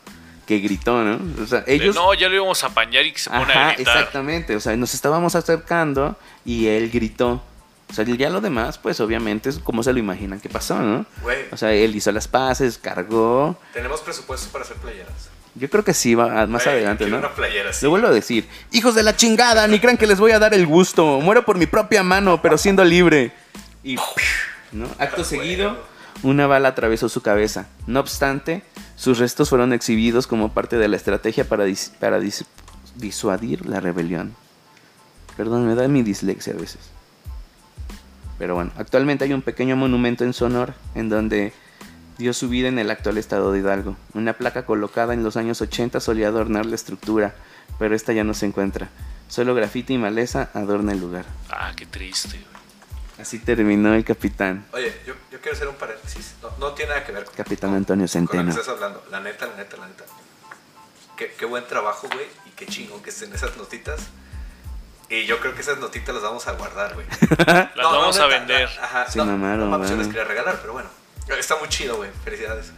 [0.45, 1.19] que gritó, ¿no?
[1.43, 1.95] O sea, ellos...
[1.95, 3.97] De, no, ya lo íbamos a apañar y que se pone Ajá, a gritar.
[3.97, 7.41] exactamente, o sea, nos estábamos acercando y él gritó.
[7.89, 11.05] O sea, ya lo demás, pues obviamente es como se lo imaginan que pasó, ¿no?
[11.21, 13.57] Güey, O sea, él hizo las paces, cargó.
[13.73, 15.29] tenemos presupuesto para hacer playeras.
[15.55, 17.17] Yo creo que sí, va más Güey, adelante, ¿no?
[17.17, 17.71] una playera.
[17.81, 20.53] Le vuelvo a decir, hijos de la chingada, ni crean que les voy a dar
[20.53, 21.19] el gusto.
[21.21, 23.31] Muero por mi propia mano, pero siendo libre.
[23.83, 23.95] Y,
[24.73, 24.87] ¿no?
[24.99, 25.77] Acto seguido,
[26.23, 27.67] una bala atravesó su cabeza.
[27.87, 28.61] No obstante,
[28.97, 32.45] sus restos fueron exhibidos como parte de la estrategia para, dis- para dis-
[32.95, 34.35] disuadir la rebelión.
[35.37, 36.79] Perdón, me da mi dislexia a veces.
[38.37, 41.53] Pero bueno, actualmente hay un pequeño monumento en su honor en donde
[42.17, 43.95] dio su vida en el actual estado de Hidalgo.
[44.13, 47.35] Una placa colocada en los años 80 solía adornar la estructura,
[47.79, 48.89] pero esta ya no se encuentra.
[49.27, 51.25] Solo grafiti y maleza adorna el lugar.
[51.49, 52.57] Ah, qué triste, güey.
[53.19, 54.65] Así terminó el capitán.
[54.73, 56.35] Oye, yo, yo quiero hacer un paréntesis.
[56.41, 58.43] No, no tiene nada que ver con, Capitán con- Antonio con lo Centeno.
[58.53, 59.03] que estás hablando.
[59.09, 60.03] La neta, la neta, la neta.
[61.17, 62.27] Qué, qué buen trabajo, güey.
[62.45, 63.99] Y qué chingón que estén esas notitas.
[65.09, 67.05] Y yo creo que esas notitas las vamos a guardar, güey.
[67.47, 68.69] Las vamos a neta, vender.
[68.75, 69.09] la- Ajá.
[69.09, 69.97] Sí, no, mamaron, no güey.
[69.97, 70.89] les quería regalar, pero bueno.
[71.39, 72.09] Está muy chido, güey.
[72.25, 72.71] Felicidades.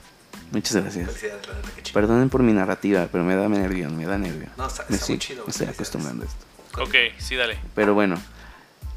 [0.51, 1.05] Muchas gracias.
[1.07, 1.93] Felicidades, la neta, qué chido.
[1.93, 4.47] Perdonen por mi narrativa, pero me da nervio, me da nervio.
[4.57, 6.81] No, está- me está muy chido, me estoy acostumbrando a esto.
[6.83, 7.59] Ok, sí, dale.
[7.75, 8.15] Pero bueno,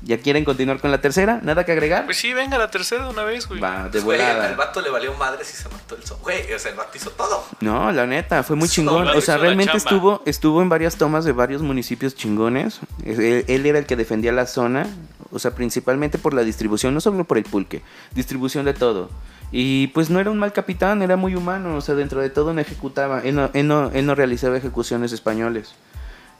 [0.04, 1.40] ¿ya quieren continuar con la tercera?
[1.42, 2.04] ¿Nada que agregar?
[2.04, 3.60] Pues sí, venga la tercera de una vez, güey.
[3.60, 4.48] Va, de volada.
[4.48, 6.18] al vato le valió madre si se mató el sol.
[6.22, 7.44] Güey, o sea, el vato hizo todo.
[7.60, 9.08] No, la neta, fue muy chingón.
[9.08, 12.80] O sea, realmente estuvo, estuvo en varias tomas de varios municipios chingones.
[13.04, 14.86] Él, él era el que defendía la zona,
[15.30, 17.82] o sea, principalmente por la distribución, no solo por el pulque,
[18.14, 19.10] distribución de todo.
[19.52, 22.54] Y pues no era un mal capitán, era muy humano, o sea, dentro de todo
[22.54, 25.74] no ejecutaba, él no, él no, él no realizaba ejecuciones españoles.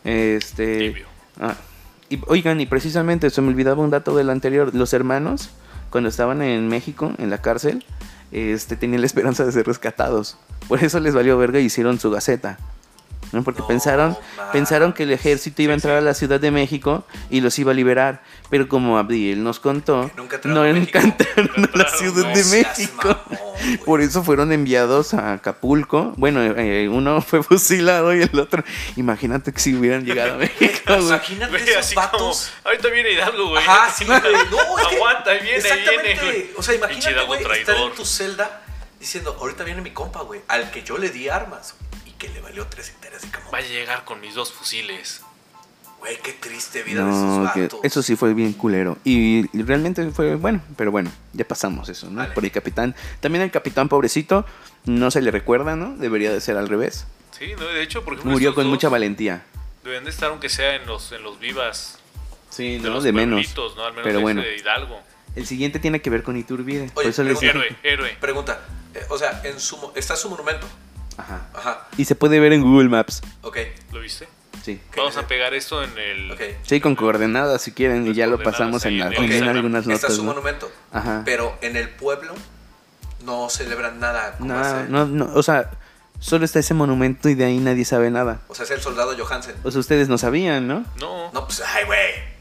[0.02, 0.78] Este...
[0.78, 1.06] Tibio.
[1.38, 1.54] ah,
[2.12, 5.50] y, oigan, y precisamente se me olvidaba un dato del anterior, los hermanos,
[5.88, 7.84] cuando estaban en México, en la cárcel,
[8.32, 10.36] este, tenían la esperanza de ser rescatados.
[10.68, 12.58] Por eso les valió verga y hicieron su gaceta.
[13.32, 13.42] ¿No?
[13.42, 14.16] Porque No pensaron,
[14.52, 17.72] pensaron que el ejército iba a entrar a la Ciudad de México y los iba
[17.72, 18.22] a liberar.
[18.50, 23.08] Pero como Abdiel nos contó, nunca no entraron a la Ciudad No de México.
[23.30, 23.78] mamón.
[23.84, 26.12] Por eso fueron enviados a Acapulco.
[26.16, 28.62] Bueno, eh, uno fue fusilado y el otro.
[28.96, 30.94] Imagínate que si hubieran llegado a México.
[31.00, 32.50] Imagínate esos como, vatos.
[32.64, 33.62] ahorita viene Hidalgo, güey.
[33.62, 34.18] Ajá, sí, güey.
[34.20, 36.18] No, es que- Aguanta, ahí viene, Exactamente.
[36.22, 36.50] viene.
[36.56, 38.62] O sea, imagínate, güey, estar en tu celda
[39.00, 41.74] diciendo, ahorita viene mi compa, güey, al que yo le di armas
[42.22, 43.48] que le valió tres hectáreas de camón.
[43.52, 45.22] Va a llegar con mis dos fusiles.
[45.98, 47.80] Güey, qué triste vida de esos vatos.
[47.82, 48.96] eso sí fue bien culero.
[49.04, 52.18] Y realmente fue bueno, pero bueno, ya pasamos eso, ¿no?
[52.18, 52.32] Vale.
[52.32, 52.94] Por el capitán.
[53.20, 54.46] También el capitán pobrecito,
[54.84, 55.96] no se le recuerda, ¿no?
[55.96, 57.06] Debería de ser al revés.
[57.36, 59.44] Sí, no, de hecho, por ejemplo, Murió con dos mucha valentía.
[59.82, 61.98] Deben de estar aunque sea en los, en los vivas
[62.50, 62.94] Sí, de ¿no?
[62.94, 63.38] los De menos.
[63.40, 63.84] pueblitos, ¿no?
[63.84, 64.42] Al menos Pero bueno.
[64.42, 65.00] ese de Hidalgo.
[65.34, 66.88] El siguiente tiene que ver con Iturbide.
[66.90, 67.66] Por Oye, eso les pregunta.
[67.66, 68.16] Héroe, héroe.
[68.20, 68.60] Pregunta,
[68.94, 70.68] eh, o sea, en su, está su monumento.
[71.18, 71.46] Ajá.
[71.54, 73.22] Ajá, Y se puede ver en Google Maps.
[73.42, 73.56] ok,
[73.92, 74.28] ¿Lo viste?
[74.62, 74.80] Sí.
[74.96, 76.30] Vamos a pegar esto en el...
[76.30, 76.40] ok.
[76.62, 79.24] Sí, con coordenadas si quieren y ya lo pasamos en, ahí la- en el en
[79.32, 79.56] Instagram.
[79.56, 80.14] algunas Está notas.
[80.14, 80.30] su ¿no?
[80.32, 80.70] monumento.
[80.92, 81.22] Ajá.
[81.24, 82.34] Pero en el pueblo
[83.24, 85.70] no celebran nada No, base- no, no, o sea,
[86.20, 88.40] solo está ese monumento y de ahí nadie sabe nada.
[88.48, 89.56] O sea, es el soldado Johansen.
[89.64, 90.84] O sea, ustedes no sabían, ¿no?
[91.00, 92.32] No, No, pues, ay, güey.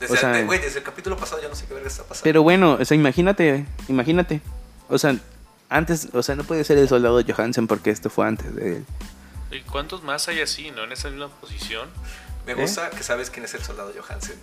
[0.00, 2.24] Desde, O sea- el- desde el capítulo pasado ya no sé qué verga está pasando.
[2.24, 4.40] Pero bueno, o sea, imagínate, imagínate.
[4.88, 5.14] O sea,
[5.70, 8.84] antes, o sea, no puede ser el soldado Johansen porque esto fue antes de él.
[9.50, 10.84] ¿Y cuántos más hay así, no?
[10.84, 11.88] En esa misma posición.
[12.46, 12.56] Me ¿Eh?
[12.56, 14.36] gusta que sabes quién es el soldado Johansen.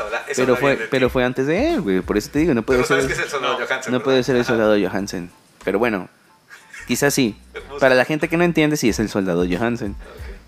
[0.00, 2.00] Habla, Pero habla fue, pero fue antes de él, güey.
[2.00, 2.96] Por eso te digo, no puede Pero ser.
[3.02, 3.92] sabes que es el soldado no, Johansen.
[3.92, 4.48] no puede ser el Ajá.
[4.48, 5.30] soldado Johansen.
[5.64, 6.08] Pero bueno,
[6.86, 7.36] Quizás sí.
[7.80, 9.96] Para la gente que no entiende, sí es el soldado Johansen.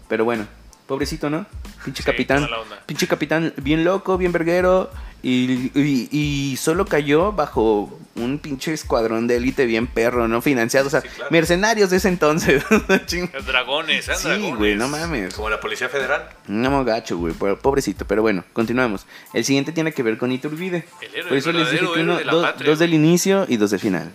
[0.09, 0.47] Pero bueno,
[0.87, 1.47] pobrecito, ¿no?
[1.85, 2.49] Pinche Sí, capitán.
[2.87, 4.91] Pinche capitán bien loco, bien verguero.
[5.23, 10.41] Y, y- y solo cayó bajo un pinche escuadrón de élite bien perro, ¿no?
[10.43, 10.87] Financiado.
[10.87, 11.31] O sea, Sí, claro.
[11.33, 12.63] mercenarios de ese entonces.
[13.47, 14.57] Dragones, eran sí, dragones.
[14.57, 15.35] güey, no mames.
[15.35, 16.29] Como la Policía Federal.
[16.47, 17.35] No gacho, güey.
[17.39, 18.05] pero Pobrecito.
[18.07, 19.07] Pero bueno, continuamos.
[19.35, 20.85] El siguiente tiene que ver con Iturbide.
[21.01, 23.47] El héroe, Por eso el les dije que uno, de dos, patria, dos del inicio
[23.49, 24.13] y dos del final.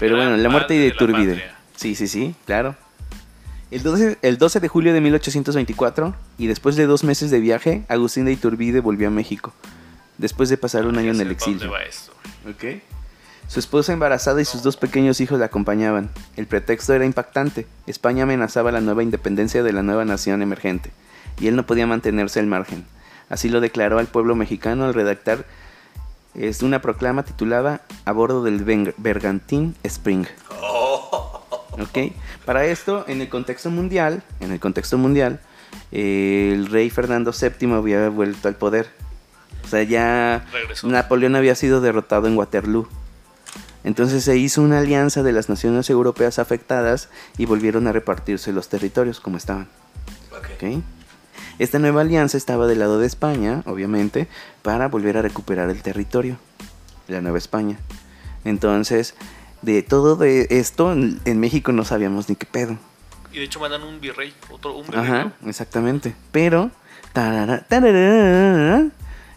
[0.00, 1.44] Pero bueno, la muerte de Iturbide.
[1.76, 2.74] Sí, sí, sí, claro.
[3.70, 7.82] El 12, el 12 de julio de 1824, y después de dos meses de viaje,
[7.88, 9.52] Agustín de Iturbide volvió a México,
[10.18, 11.70] después de pasar un año en el exilio.
[11.70, 12.12] va esto.
[12.48, 12.82] Ok.
[13.48, 16.10] Su esposa embarazada y sus dos pequeños hijos la acompañaban.
[16.36, 17.66] El pretexto era impactante.
[17.86, 20.90] España amenazaba la nueva independencia de la nueva nación emergente,
[21.38, 22.84] y él no podía mantenerse al margen.
[23.28, 25.44] Así lo declaró al pueblo mexicano al redactar
[26.36, 28.62] es una proclama titulada A bordo del
[28.98, 30.26] Bergantín Spring.
[31.72, 32.12] ¿Ok?
[32.44, 35.40] Para esto, en el contexto mundial, en el contexto mundial,
[35.92, 38.86] eh, el rey Fernando VII había vuelto al poder.
[39.66, 40.86] O sea, ya Regresó.
[40.86, 42.86] Napoleón había sido derrotado en Waterloo.
[43.82, 48.68] Entonces se hizo una alianza de las naciones europeas afectadas y volvieron a repartirse los
[48.68, 49.68] territorios como estaban.
[50.30, 50.50] Ok.
[50.54, 50.82] ¿ok?
[51.58, 54.28] Esta nueva alianza estaba del lado de España, obviamente,
[54.62, 56.36] para volver a recuperar el territorio,
[57.08, 57.78] la Nueva España.
[58.44, 59.14] Entonces,
[59.62, 62.78] de todo de esto, en México no sabíamos ni qué pedo.
[63.32, 65.02] Y de hecho mandan un virrey, otro un virrey.
[65.02, 66.14] Ajá, exactamente.
[66.30, 66.70] Pero,
[67.12, 68.86] tarara, tarara,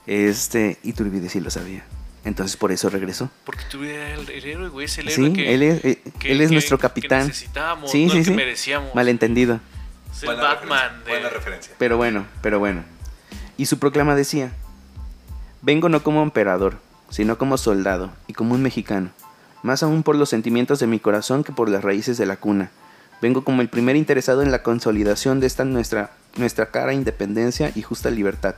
[0.10, 1.84] este, Iturbide sí lo sabía.
[2.26, 3.30] Entonces por eso regresó.
[3.46, 6.02] Porque tú eres el, el héroe, güey, es el héroe Sí, que, él es, eh,
[6.20, 7.28] que- él es que- nuestro que capitán.
[7.28, 8.94] necesitábamos, Sí, no sí, el que merecíamos.
[8.96, 9.60] Malentendido.
[10.12, 11.12] Es el Buena Batman referencia, de...
[11.12, 11.74] Buena referencia.
[11.78, 12.84] Pero bueno, pero bueno.
[13.58, 14.52] Y su proclama decía,
[15.62, 16.78] vengo no como emperador,
[17.10, 19.12] sino como soldado y como un mexicano,
[19.64, 22.72] más aún por los sentimientos de mi corazón que por las raíces de la cuna.
[23.22, 27.82] Vengo como el primer interesado en la consolidación de esta nuestra, nuestra cara independencia y
[27.82, 28.56] justa libertad.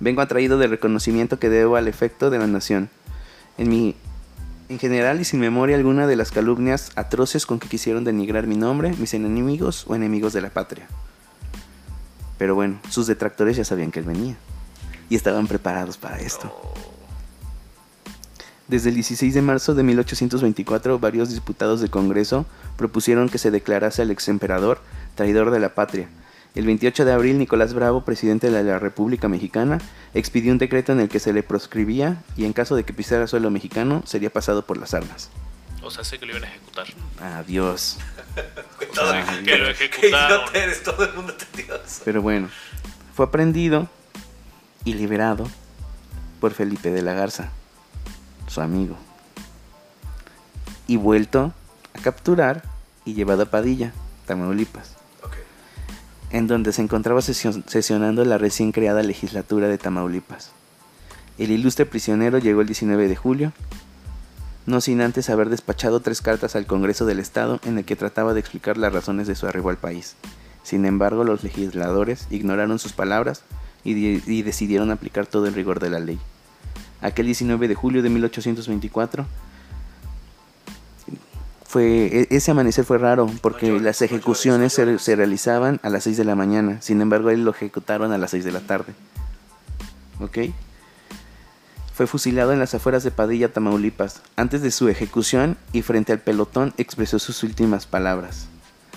[0.00, 2.90] Vengo atraído del reconocimiento que debo al efecto de la nación.
[3.58, 3.94] En mi
[4.68, 8.56] en general y sin memoria alguna de las calumnias atroces con que quisieron denigrar mi
[8.56, 10.86] nombre, mis enemigos o enemigos de la patria.
[12.38, 14.34] Pero bueno, sus detractores ya sabían que él venía.
[15.10, 16.50] Y estaban preparados para esto.
[18.66, 22.46] Desde el 16 de marzo de 1824, varios diputados del Congreso
[22.78, 24.80] propusieron que se declarase al exemperador
[25.14, 26.08] traidor de la patria.
[26.54, 29.78] El 28 de abril, Nicolás Bravo, presidente de la República Mexicana,
[30.12, 33.26] expidió un decreto en el que se le proscribía y en caso de que pisara
[33.26, 35.30] suelo mexicano, sería pasado por las armas.
[35.82, 36.86] O sea, sé que lo iban a ejecutar.
[37.22, 37.96] Adiós.
[38.94, 40.40] Todo- sea, que lo Qué ejecutaron.
[40.42, 41.46] idiota eres, todo el mundo te.
[42.04, 42.48] Pero bueno,
[43.14, 43.88] fue aprendido
[44.84, 45.48] y liberado
[46.40, 47.48] por Felipe de la Garza,
[48.48, 48.96] su amigo.
[50.86, 51.52] Y vuelto
[51.94, 52.62] a capturar
[53.04, 53.92] y llevado a Padilla,
[54.26, 54.96] Tamaulipas.
[56.32, 60.50] En donde se encontraba sesio- sesionando la recién creada legislatura de Tamaulipas.
[61.38, 63.52] El ilustre prisionero llegó el 19 de julio,
[64.66, 68.32] no sin antes haber despachado tres cartas al Congreso del Estado en el que trataba
[68.34, 70.14] de explicar las razones de su arribo al país.
[70.62, 73.42] Sin embargo, los legisladores ignoraron sus palabras
[73.84, 76.18] y decidieron aplicar todo el rigor de la ley.
[77.00, 79.26] Aquel 19 de julio de 1824
[81.72, 86.24] fue, e- ese amanecer fue raro porque las ejecuciones se realizaban a las 6 de
[86.24, 86.82] la mañana.
[86.82, 88.92] Sin embargo, él lo ejecutaron a las 6 de la tarde.
[90.20, 90.52] ¿Ok?
[91.94, 94.20] Fue fusilado en las afueras de Padilla, Tamaulipas.
[94.36, 98.48] Antes de su ejecución y frente al pelotón expresó sus últimas palabras.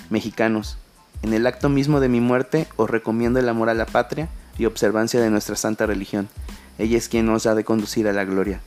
[0.09, 0.77] Mexicanos,
[1.23, 4.65] en el acto mismo de mi muerte os recomiendo el amor a la patria y
[4.65, 6.27] observancia de nuestra santa religión.
[6.77, 8.59] Ella es quien nos ha de conducir a la gloria.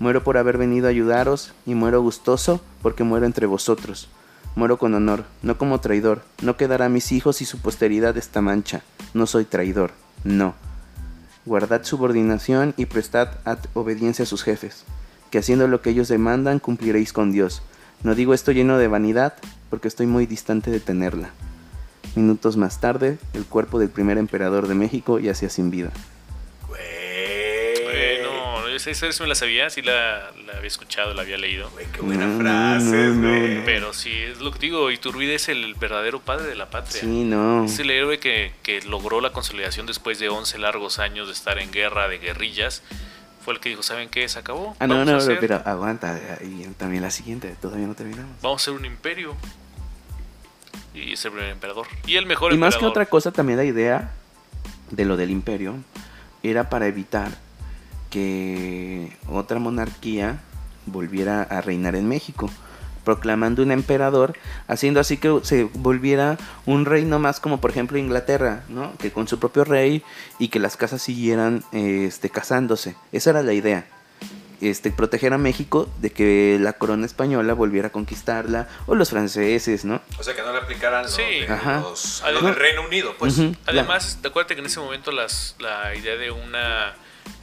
[0.00, 4.08] Muero por haber venido a ayudaros y muero gustoso porque muero entre vosotros.
[4.54, 6.22] Muero con honor, no como traidor.
[6.42, 8.82] No quedará a mis hijos y su posteridad esta mancha.
[9.14, 9.92] No soy traidor,
[10.24, 10.54] no.
[11.46, 13.28] Guardad subordinación y prestad
[13.74, 14.84] obediencia a sus jefes,
[15.30, 17.62] que haciendo lo que ellos demandan cumpliréis con Dios.
[18.02, 19.34] No digo esto lleno de vanidad,
[19.70, 21.30] porque estoy muy distante de tenerla.
[22.14, 25.90] Minutos más tarde, el cuerpo del primer emperador de México yacía sin vida.
[28.86, 31.70] Esa, esa sí me la sabía, sí la, la había escuchado, la había leído.
[31.70, 33.54] Güey, qué buena No, no, frase, no, no, güey.
[33.56, 33.62] no.
[33.64, 37.00] Pero sí, es lo que digo, Iturbide es el verdadero padre de la patria.
[37.00, 37.64] Sí, no.
[37.64, 41.58] Es el héroe que, que logró la consolidación después de 11 largos años de estar
[41.58, 42.82] en guerra, de guerrillas.
[43.44, 44.28] Fue el que dijo, ¿saben qué?
[44.28, 44.76] Se acabó.
[44.78, 46.18] Ah, no, no, hacer- pero aguanta.
[46.42, 48.30] Y también la siguiente, todavía no terminamos.
[48.40, 49.34] Vamos a ser un imperio.
[50.94, 51.86] Y es el primer emperador.
[52.06, 54.12] Y el mejor Y más que otra cosa, también la idea
[54.90, 55.76] de lo del imperio
[56.42, 57.30] era para evitar
[58.12, 60.40] que otra monarquía
[60.86, 62.50] volviera a reinar en México.
[63.04, 64.34] proclamando un emperador,
[64.68, 68.96] haciendo así que se volviera un reino más como por ejemplo Inglaterra, ¿no?
[68.96, 70.04] Que con su propio rey
[70.38, 72.94] y que las casas siguieran este, casándose.
[73.10, 73.86] Esa era la idea.
[74.60, 79.84] Este, proteger a México de que la corona española volviera a conquistarla o los franceses,
[79.84, 80.00] ¿no?
[80.20, 81.22] O sea, que no le aplicaran Sí.
[81.82, 83.34] los- del Reino Unido, pues.
[83.66, 86.94] Además, acuérdate que en ese momento las, la idea de una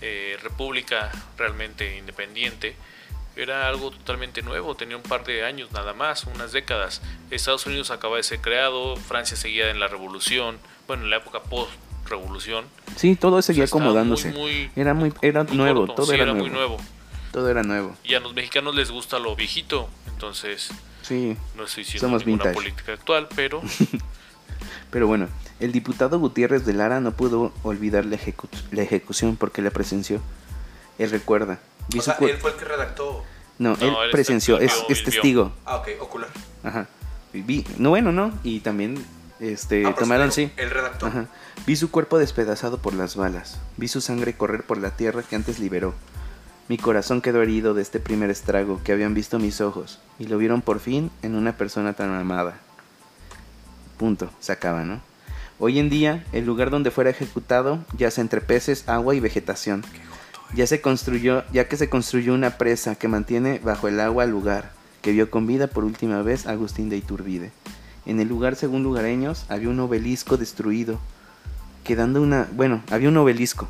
[0.01, 2.75] eh, república realmente independiente
[3.35, 7.01] era algo totalmente nuevo, tenía un par de años nada más, unas décadas.
[7.31, 11.41] Estados Unidos acaba de ser creado, Francia seguía en la revolución, bueno, en la época
[11.43, 12.65] post-revolución.
[12.97, 14.31] Sí, todo seguía acomodándose.
[14.31, 16.47] muy, muy- era muy, era muy nuevo, corto, todo sí, era, era nuevo.
[16.47, 16.77] muy nuevo.
[17.31, 17.95] Todo era nuevo.
[18.03, 20.71] Y a los mexicanos les gusta lo viejito, entonces
[21.03, 21.37] Sí.
[21.55, 22.55] no estoy diciendo Somos ninguna vintage.
[22.55, 23.61] política actual, pero
[24.91, 25.27] Pero bueno,
[25.59, 30.19] el diputado Gutiérrez de Lara no pudo olvidar la, ejecu- la ejecución porque la presenció.
[30.97, 31.59] Él recuerda.
[31.97, 33.23] O sea, él fue el que redactó.
[33.57, 34.73] No, No, él él presenció, es,
[35.03, 35.51] testigo.
[35.65, 36.29] Ah, ok, ocular.
[36.63, 36.87] Ajá.
[37.33, 38.31] Vi, no, bueno, no.
[38.43, 38.95] Y también
[39.39, 40.51] este, Ah, por tomaron, sí.
[40.57, 41.05] Él redactó.
[41.07, 41.25] Ajá.
[41.67, 43.59] Vi su cuerpo despedazado por las balas.
[43.77, 45.93] Vi su sangre correr por la tierra que antes liberó.
[46.69, 50.37] Mi corazón quedó herido de este primer estrago que habían visto mis ojos y lo
[50.37, 52.59] vieron por fin en una persona tan amada.
[53.99, 54.29] Punto.
[54.39, 55.01] Se acaba, ¿no?
[55.59, 59.83] Hoy en día, el lugar donde fuera ejecutado yace entre peces, agua y vegetación.
[60.55, 64.31] Ya se construyó, ya que se construyó una presa que mantiene bajo el agua el
[64.31, 67.51] lugar, que vio con vida por última vez Agustín de Iturbide.
[68.05, 70.97] En el lugar, según lugareños, había un obelisco destruido,
[71.83, 73.67] quedando una, bueno, había un obelisco.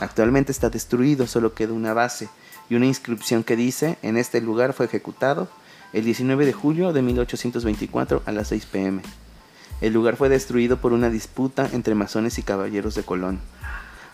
[0.00, 2.28] Actualmente está destruido, solo queda una base
[2.68, 5.48] y una inscripción que dice, en este lugar fue ejecutado
[5.94, 9.02] el 19 de julio de 1824 a las 6 pm.
[9.82, 13.40] El lugar fue destruido por una disputa entre masones y caballeros de Colón,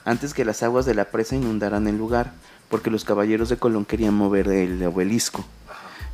[0.05, 2.33] antes que las aguas de la presa inundaran el lugar,
[2.71, 5.45] porque los caballeros de Colón querían mover el obelisco,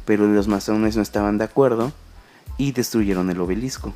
[0.05, 1.93] pero los masones no estaban de acuerdo
[2.59, 3.95] y destruyeron el obelisco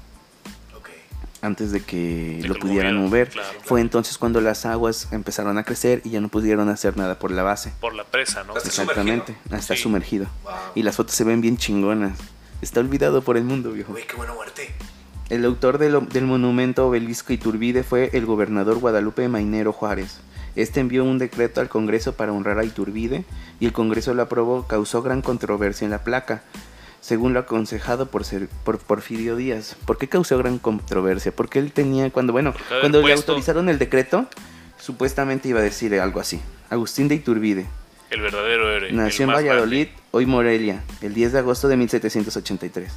[1.41, 3.29] antes de que De lo que pudieran mover.
[3.29, 7.19] claro, Fue entonces cuando las aguas empezaron a crecer y ya no pudieron hacer nada
[7.21, 7.73] por la base.
[7.81, 8.57] por la presa, ¿no?
[8.57, 9.77] Está Exactamente, sumergido.
[9.77, 9.83] Sí.
[9.83, 10.27] sumergido.
[10.43, 10.53] Wow.
[10.75, 12.19] Y las fotos se ven bien chingonas.
[12.61, 13.93] Está olvidado por el mundo, viejo.
[13.93, 14.75] Güey, qué buena muerte.
[15.31, 20.21] El autor del, del monumento obelisco Iturbide fue el gobernador Guadalupe Mainero Juárez.
[20.57, 23.25] Este envió un decreto al Congreso para honrar a Iturbide
[23.61, 24.67] y el Congreso lo aprobó.
[24.67, 26.43] Causó gran controversia en la placa,
[27.01, 29.77] según lo aconsejado por, ser- por Porfirio Díaz.
[29.85, 31.31] ¿Por qué causó gran controversia?
[31.31, 34.27] Porque él tenía, cuando, bueno, cuando le autorizaron el decreto,
[34.79, 36.41] supuestamente iba a decir algo así.
[36.71, 37.67] Agustín de Iturbide,
[38.11, 38.93] El verdadero héroe.
[38.93, 42.91] Nació en Valladolid, hoy Morelia, el 10 de agosto de 1783.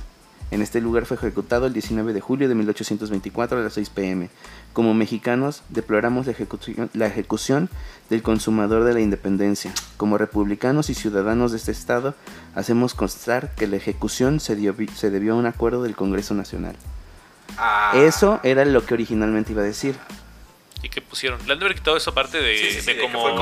[0.52, 4.30] En este lugar fue ejecutado el 19 de julio de 1824 a las 6 pm.
[4.74, 7.70] Como mexicanos, deploramos la ejecución, la ejecución
[8.10, 9.74] del consumador de la independencia.
[9.96, 12.16] Como republicanos y ciudadanos de este estado,
[12.54, 16.76] hacemos constar que la ejecución se, dio- se debió a un acuerdo del Congreso Nacional.
[17.58, 17.94] Ah.
[17.96, 19.96] Eso era lo que originalmente iba a decir.
[20.84, 21.40] ¿Y qué pusieron?
[21.46, 23.38] Le han de haber quitado esa parte de, Sí, sí, sí, de como fue el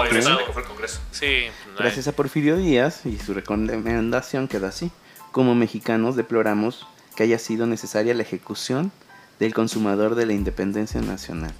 [0.67, 0.99] Congreso.
[1.11, 4.91] Sí, no Gracias a Porfirio Díaz y su recomendación quedó así.
[5.31, 6.85] Como mexicanos deploramos
[7.19, 8.93] que haya sido necesaria la ejecución
[9.41, 11.51] del consumador de la independencia nacional.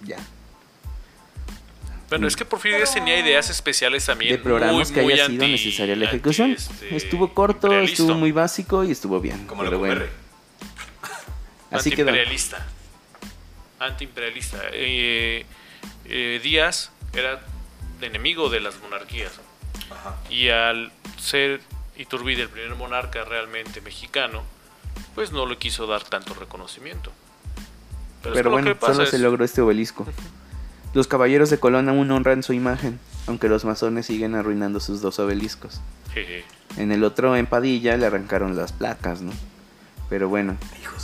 [0.00, 0.16] Ya.
[2.08, 4.32] Bueno, es que Porfirio Díaz tenía ideas especiales también.
[4.34, 6.52] Deploramos muy, que haya sido anti- necesaria la ejecución.
[6.52, 9.46] este, estuvo corto, estuvo muy básico y estuvo bien.
[9.46, 10.04] Como lo pero bueno,
[11.70, 12.08] así quedó.
[12.08, 12.66] Antiimperialista.
[13.80, 14.58] Antiimperialista.
[14.72, 15.44] Eh,
[16.06, 17.42] eh, Díaz era
[18.00, 19.32] enemigo de las monarquías.
[19.90, 20.16] Ajá.
[20.30, 21.60] Y al ser
[21.98, 24.42] Iturbide el primer monarca realmente mexicano,
[25.14, 27.10] pues no le quiso dar tanto reconocimiento.
[28.22, 30.06] Pero, bueno, que pasa solo es- se logró este obelisco.
[30.94, 35.18] Los caballeros de Colón aún honran su imagen, aunque los masones siguen arruinando sus dos
[35.18, 35.80] obeliscos.
[36.12, 36.44] Jeje.
[36.76, 39.32] En el otro, en Padilla, le arrancaron las placas, ¿no?
[40.08, 40.56] Pero bueno.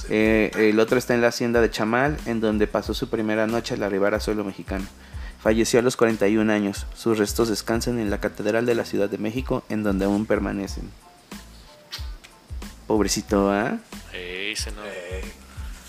[0.09, 3.75] Eh, el otro está en la hacienda de Chamal, en donde pasó su primera noche
[3.75, 4.85] al arribar a suelo mexicano.
[5.42, 6.87] Falleció a los 41 años.
[6.94, 10.88] Sus restos descansan en la Catedral de la Ciudad de México, en donde aún permanecen.
[12.90, 13.79] Pobrecito, ¿ah?
[14.12, 14.83] Eh, ese no.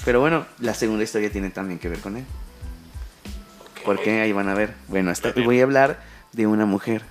[0.06, 2.24] Pero bueno, la segunda historia tiene también que ver con él.
[3.78, 3.84] ok.
[3.84, 4.22] ¿Por qué?
[4.22, 4.76] Ahí van a ver.
[4.88, 5.44] Bueno, bien.
[5.48, 6.00] voy a hablar
[6.32, 7.02] de una mujer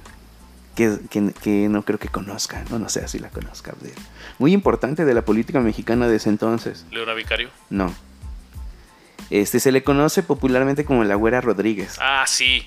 [0.77, 3.75] que, que- que no creo que conozca, no, no sé si la conozca.
[4.39, 6.87] Muy importante de la política mexicana de ese entonces.
[6.93, 7.51] Leona Vicario.
[7.69, 7.93] No.
[9.29, 11.97] Este se le conoce popularmente como la Güera Rodríguez.
[12.01, 12.65] Ah, sí.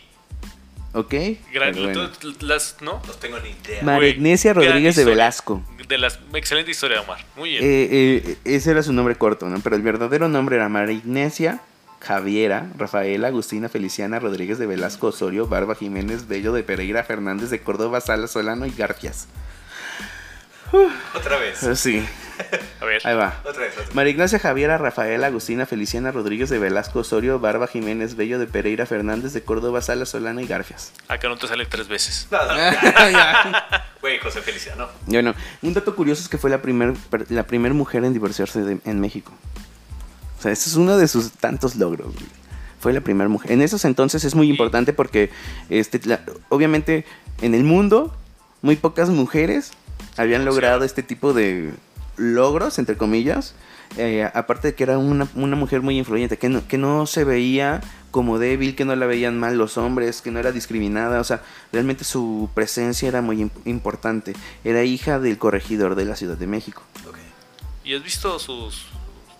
[0.94, 1.14] ¿Ok?
[1.52, 2.10] Gran, Pero bueno.
[2.42, 3.02] las, ¿no?
[3.06, 3.82] No tengo ni idea.
[3.82, 5.06] Gran Rodríguez de.
[5.06, 5.64] Velasco.
[5.88, 7.26] De las excelente historia de Omar.
[7.36, 7.64] Muy bien.
[7.64, 7.88] Eh,
[8.26, 9.60] eh, ese era su nombre corto, ¿no?
[9.60, 11.62] Pero el verdadero nombre era María Ignacia
[12.04, 17.62] Javiera, Rafaela, Agustina, Feliciana, Rodríguez de Velasco, Osorio, Barba, Jiménez, Bello de Pereira, Fernández de
[17.62, 19.28] Córdoba, Salas, Solano y Garfias.
[21.16, 21.60] Otra vez.
[21.80, 22.06] Sí,
[22.82, 23.40] A ver, ahí va.
[23.46, 23.96] Otra vez, otra vez.
[23.96, 28.86] María Ignacia Javiera, Rafaela, Agustina, Feliciana Rodríguez de Velasco Osorio, Barba Jiménez Bello de Pereira
[28.86, 30.92] Fernández de Córdoba, Sala Solana y Garfias.
[31.08, 32.28] acá no te sale tres veces.
[32.32, 32.38] No.
[34.02, 34.88] Güey, José Feliciano.
[35.06, 38.62] Bueno, un dato curioso es que fue la primer, per- la primer mujer en divorciarse
[38.62, 39.32] de- en México.
[40.38, 42.08] O sea, ese es uno de sus tantos logros.
[42.14, 42.26] güey.
[42.82, 43.54] Fue la primera mujer.
[43.54, 45.30] En esos entonces es muy importante porque,
[45.70, 46.20] este, la-
[46.50, 47.06] obviamente,
[47.42, 48.14] en el mundo,
[48.62, 49.72] muy pocas mujeres
[50.18, 51.72] habían logrado este tipo de
[52.18, 53.54] logros, entre comillas.
[53.98, 57.24] Eh, aparte de que era una, una mujer muy influyente, que no, que no se
[57.24, 61.24] veía como débil, que no la veían mal los hombres, que no era discriminada, o
[61.24, 61.42] sea,
[61.72, 64.34] realmente su presencia era muy imp- importante.
[64.64, 66.82] Era hija del corregidor de la Ciudad de México.
[67.08, 67.18] Ok.
[67.84, 68.86] ¿Y has visto sus,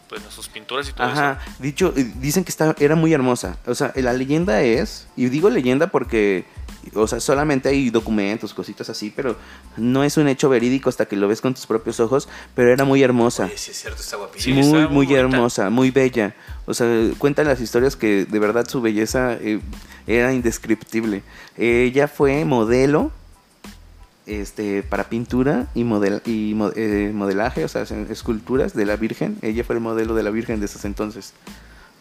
[0.10, 3.58] bueno, sus pinturas y todo Ajá, dicho, eh, dicen que está, era muy hermosa.
[3.66, 6.46] O sea, la leyenda es, y digo leyenda porque,
[6.94, 9.36] o sea, solamente hay documentos, cositas así, pero
[9.78, 12.86] no es un hecho verídico hasta que lo ves con tus propios ojos, pero era
[12.86, 13.50] muy hermosa.
[13.56, 14.56] Sí es cierto, está Sí, guapísimo.
[14.56, 15.20] muy, está muy, muy bonita.
[15.22, 16.36] hermosa, muy bella.
[16.66, 19.60] O sea, cuentan las historias que de verdad su belleza eh,
[20.08, 21.24] era indescriptible.
[21.58, 23.12] Ella fue modelo
[24.26, 29.38] este, para pintura y, model, y eh, modelaje, o sea, esculturas de la Virgen.
[29.42, 31.34] Ella fue el modelo de la Virgen de esos entonces.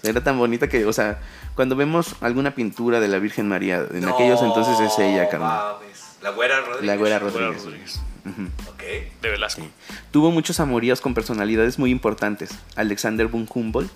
[0.02, 1.20] Era tan bonita que, o sea,
[1.54, 5.76] cuando vemos alguna pintura de la Virgen María, en aquellos entonces es ella, carnal.
[6.22, 6.86] La güera Rodríguez.
[6.86, 7.18] La güera.
[7.18, 7.64] Güera Rodríguez.
[7.64, 8.42] Rodríguez, Ujú.
[8.70, 8.82] Ok.
[9.20, 9.62] De Velasco.
[10.10, 12.50] Tuvo muchos amoríos con personalidades muy importantes.
[12.76, 13.92] Alexander von Humboldt,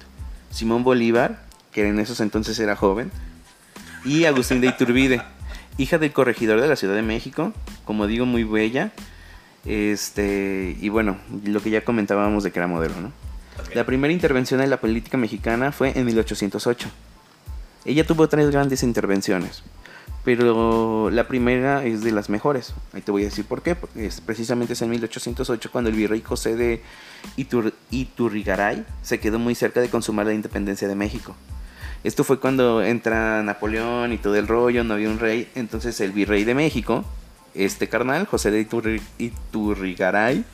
[0.51, 1.43] Simón Bolívar,
[1.73, 3.11] que en esos entonces era joven,
[4.05, 5.23] y Agustín de Iturbide,
[5.79, 7.53] hija del corregidor de la Ciudad de México,
[7.85, 8.93] como digo, muy bella.
[9.65, 13.13] Este, y bueno, lo que ya comentábamos de que era modelo, ¿no?
[13.75, 16.89] La primera intervención en la política mexicana fue en 1808.
[17.85, 19.63] Ella tuvo tres grandes intervenciones,
[20.25, 22.75] pero la primera es de las mejores.
[22.93, 23.75] Ahí te voy a decir por qué.
[23.77, 26.83] porque Es precisamente es en 1808 cuando el virrey José de
[27.37, 31.35] Itur- Iturrigaray se quedó muy cerca de consumar la independencia de México.
[32.03, 35.49] Esto fue cuando entra Napoleón y todo el rollo, no había un rey.
[35.55, 37.05] Entonces el virrey de México,
[37.55, 40.45] este carnal, José de Iturri- Iturrigaray,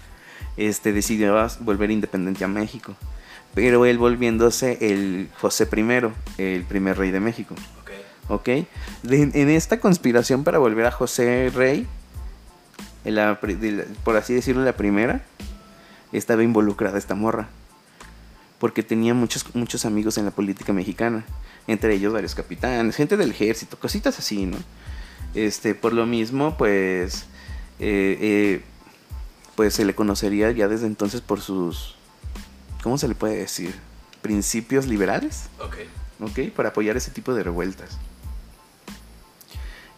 [0.56, 2.94] este, decidió volver independiente a México.
[3.54, 7.54] Pero él volviéndose el José I, el primer rey de México.
[8.28, 8.48] Ok.
[9.02, 11.86] De- en esta conspiración para volver a José Rey,
[13.04, 15.22] en la pri- de la- por así decirlo, la primera,
[16.12, 17.48] estaba involucrada esta morra.
[18.58, 21.24] Porque tenía muchos, muchos amigos en la política mexicana.
[21.66, 24.56] Entre ellos varios capitanes, gente del ejército, cositas así, ¿no?
[25.34, 27.26] Este, por lo mismo, pues,
[27.80, 28.62] eh, eh,
[29.56, 31.96] pues se le conocería ya desde entonces por sus,
[32.82, 33.74] ¿cómo se le puede decir?
[34.22, 35.44] Principios liberales.
[35.60, 35.76] Ok.
[36.20, 36.52] ¿ok?
[36.54, 37.98] Para apoyar ese tipo de revueltas.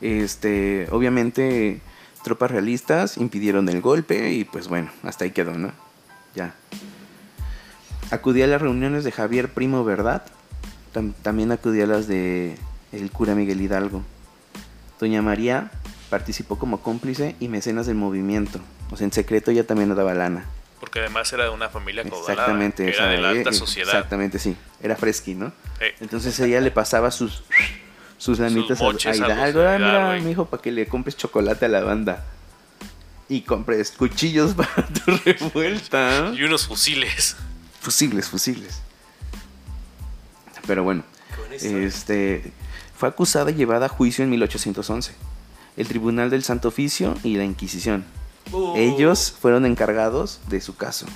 [0.01, 1.81] Este, obviamente,
[2.23, 5.73] tropas realistas impidieron el golpe y pues bueno, hasta ahí quedó, ¿no?
[6.35, 6.55] Ya.
[8.11, 10.25] Acudí a las reuniones de Javier Primo Verdad.
[10.93, 12.57] Tam- también acudí a las de
[12.93, 14.03] el cura Miguel Hidalgo.
[15.01, 15.71] Doña María
[16.15, 18.61] participó como cómplice y mecenas del movimiento.
[18.93, 20.45] O sea, en secreto ella también daba lana.
[20.79, 22.33] Porque además era de una familia caudalada.
[22.35, 22.85] Exactamente.
[22.85, 23.89] Era o sea, de la alta eh, sociedad.
[23.95, 24.55] Exactamente, sí.
[24.81, 25.53] Era fresqui, ¿no?
[25.81, 27.43] Eh, Entonces ella le pasaba sus
[28.17, 29.61] sus lanitas a- Hidalgo.
[29.67, 30.23] Ah, mira, güey.
[30.23, 32.25] mijo, para que le compres chocolate a la banda.
[33.29, 36.33] Y compres cuchillos para tu revuelta.
[36.33, 37.37] y unos fusiles.
[37.81, 38.83] Fusibles, fusibles.
[40.65, 41.03] Pero bueno,
[41.51, 42.53] este
[42.97, 45.13] fue acusada y llevada a juicio en 1811.
[45.77, 48.05] El Tribunal del Santo Oficio y la Inquisición.
[48.53, 51.07] Uh, Ellos fueron encargados de su caso.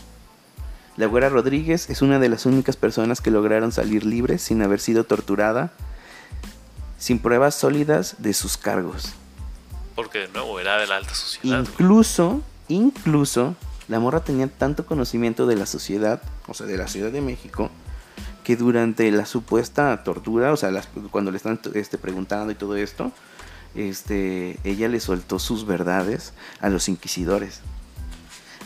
[0.96, 4.80] La Güera Rodríguez es una de las únicas personas que lograron salir libres sin haber
[4.80, 5.72] sido torturada,
[6.98, 9.12] sin pruebas sólidas de sus cargos.
[9.94, 11.58] Porque de nuevo era de la alta sociedad.
[11.60, 11.70] güey.
[11.72, 13.54] Incluso, incluso,
[13.86, 17.70] la morra tenía tanto conocimiento de la sociedad, o sea, de la Ciudad de México,
[18.42, 22.74] que durante la supuesta tortura, o sea, las- cuando le están este, preguntando y todo
[22.76, 23.12] esto,
[23.78, 27.60] este, ella le soltó sus verdades a los inquisidores,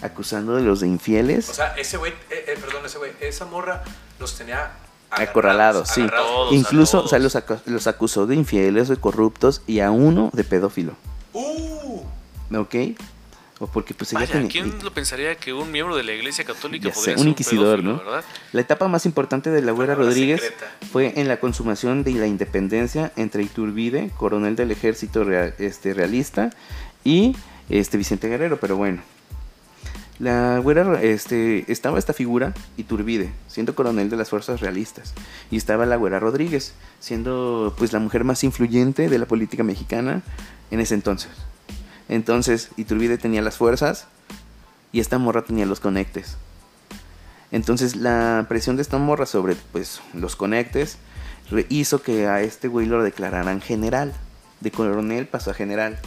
[0.03, 1.49] acusándolos de infieles.
[1.49, 3.83] O sea, ese güey, eh, eh, perdón, ese güey, esa morra
[4.19, 4.73] los tenía
[5.11, 6.01] Acorralados, sí.
[6.03, 6.53] agarrados.
[6.53, 10.43] Incluso o sea, los, acu- los acusó de infieles, de corruptos y a uno de
[10.45, 10.95] pedófilo.
[11.35, 12.01] Uh,
[12.57, 12.75] ¿Ok?
[13.67, 16.89] Porque pues ella Vaya, tenía- ¿quién lo pensaría que un miembro de la iglesia católica
[16.89, 17.99] sé, podría un ser inquisidor, pedófilo, ¿no?
[18.11, 18.25] ¿verdad?
[18.53, 20.71] La etapa más importante de la Güera Rodríguez secreta.
[20.91, 26.51] fue en la consumación de la independencia entre Iturbide, coronel del ejército real- este, realista,
[27.05, 27.37] y
[27.69, 29.03] este, Vicente Guerrero, pero bueno.
[30.19, 35.15] La Güera, este, estaba esta figura, Iturbide, siendo coronel de las fuerzas realistas,
[35.51, 40.23] y estaba la Güera Rodríguez, siendo pues la mujer más influyente de la política mexicana
[40.71, 41.31] en ese entonces.
[42.13, 44.07] Entonces, Iturbide tenía las fuerzas
[44.93, 46.37] y esta morra tenía los conectes.
[47.51, 50.99] Entonces la presión de esta morra sobre pues los conectes
[51.69, 54.13] hizo que a este güey lo declararan general.
[54.61, 55.99] De coronel pasó a general.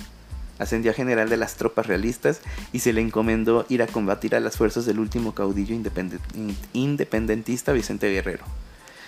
[0.57, 2.39] Ascendió a general de las tropas realistas
[2.71, 6.57] y se le encomendó ir a combatir a las fuerzas del último caudillo independen- in-
[6.73, 8.45] independentista Vicente Guerrero.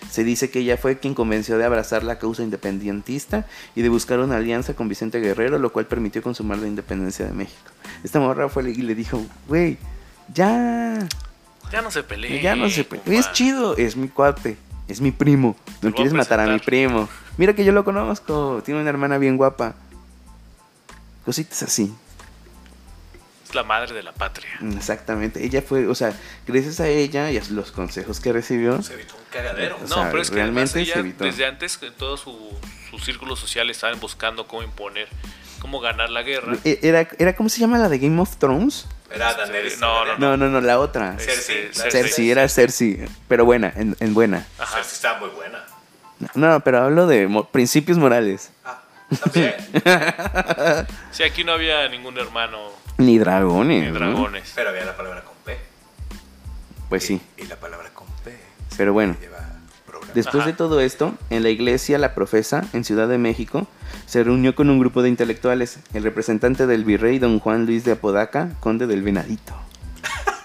[0.09, 3.45] Se dice que ella fue quien convenció de abrazar la causa independentista
[3.75, 7.31] y de buscar una alianza con Vicente Guerrero, lo cual permitió consumar la independencia de
[7.33, 7.71] México.
[8.03, 9.77] Esta morra fue y le dijo, güey,
[10.33, 10.99] ya,
[11.71, 12.41] Ya no se peleen.
[12.41, 13.11] ya no se pe- compa.
[13.11, 15.55] Es chido, es mi cuate, es mi primo.
[15.81, 17.07] No a quieres matar a mi primo.
[17.37, 19.75] Mira que yo lo conozco, tiene una hermana bien guapa.
[21.25, 21.93] Cositas así.
[23.57, 24.49] La madre de la patria.
[24.75, 25.43] Exactamente.
[25.43, 26.13] Ella fue, o sea,
[26.45, 29.77] gracias a ella y a los consejos que recibió, Se evitó un cagadero.
[29.77, 31.23] O No, sea, pero es que realmente ella, se evitó.
[31.23, 32.37] desde antes, en todos su,
[32.91, 35.07] sus círculos sociales estaban buscando cómo imponer,
[35.59, 36.55] cómo ganar la guerra.
[36.63, 38.85] e- era, era ¿cómo se llama la de Game of Thrones?
[39.09, 39.79] Era Daenerys.
[39.79, 41.15] No, no, No, no, no, la otra.
[41.17, 41.91] Este, Cersei, Cersei.
[41.91, 44.45] Cersei, era Cersei, pero buena, en, en buena.
[44.59, 44.75] Ajá.
[44.75, 45.63] Cersei estaba muy buena.
[46.35, 48.51] No, pero hablo de mo- principios morales.
[48.65, 48.83] Ah,
[49.23, 49.55] también.
[51.11, 53.85] Sí, aquí no había ningún hermano Ni dragones.
[53.85, 53.99] ni ¿no?
[53.99, 54.51] dragones.
[54.55, 55.57] Pero había la palabra con P.
[56.89, 57.21] Pues sí.
[57.37, 58.37] Y, la palabra con P.
[58.75, 59.15] Pero bueno.
[60.13, 60.51] Después Ajá.
[60.51, 63.67] de todo esto, en la iglesia La Profesa, en Ciudad de México,
[64.05, 67.91] se reunió con un grupo de intelectuales, el representante del virrey don Juan Luis de
[67.91, 69.53] Apodaca, conde del Venadito.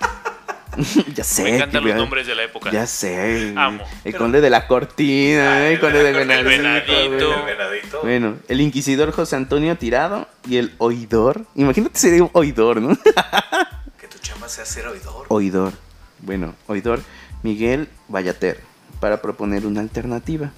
[1.15, 1.43] ya sé.
[1.45, 2.71] Me encantan los nombres de la época.
[2.71, 3.53] Ya sé.
[3.57, 3.85] Amo.
[4.05, 6.49] El conde de la cortina, Ah, el conde del el Venadito.
[6.49, 7.35] Venadito.
[7.35, 8.01] El venadito.
[8.03, 11.45] Bueno, el inquisidor José Antonio Tirado y el oidor.
[11.55, 12.97] Imagínate sería un oidor, ¿no?
[13.99, 15.27] Que tu chamba sea ser oidor.
[15.29, 15.73] oidor.
[16.21, 17.01] Bueno, oidor
[17.43, 18.61] Miguel Vallater
[19.01, 20.53] para proponer una alternativa.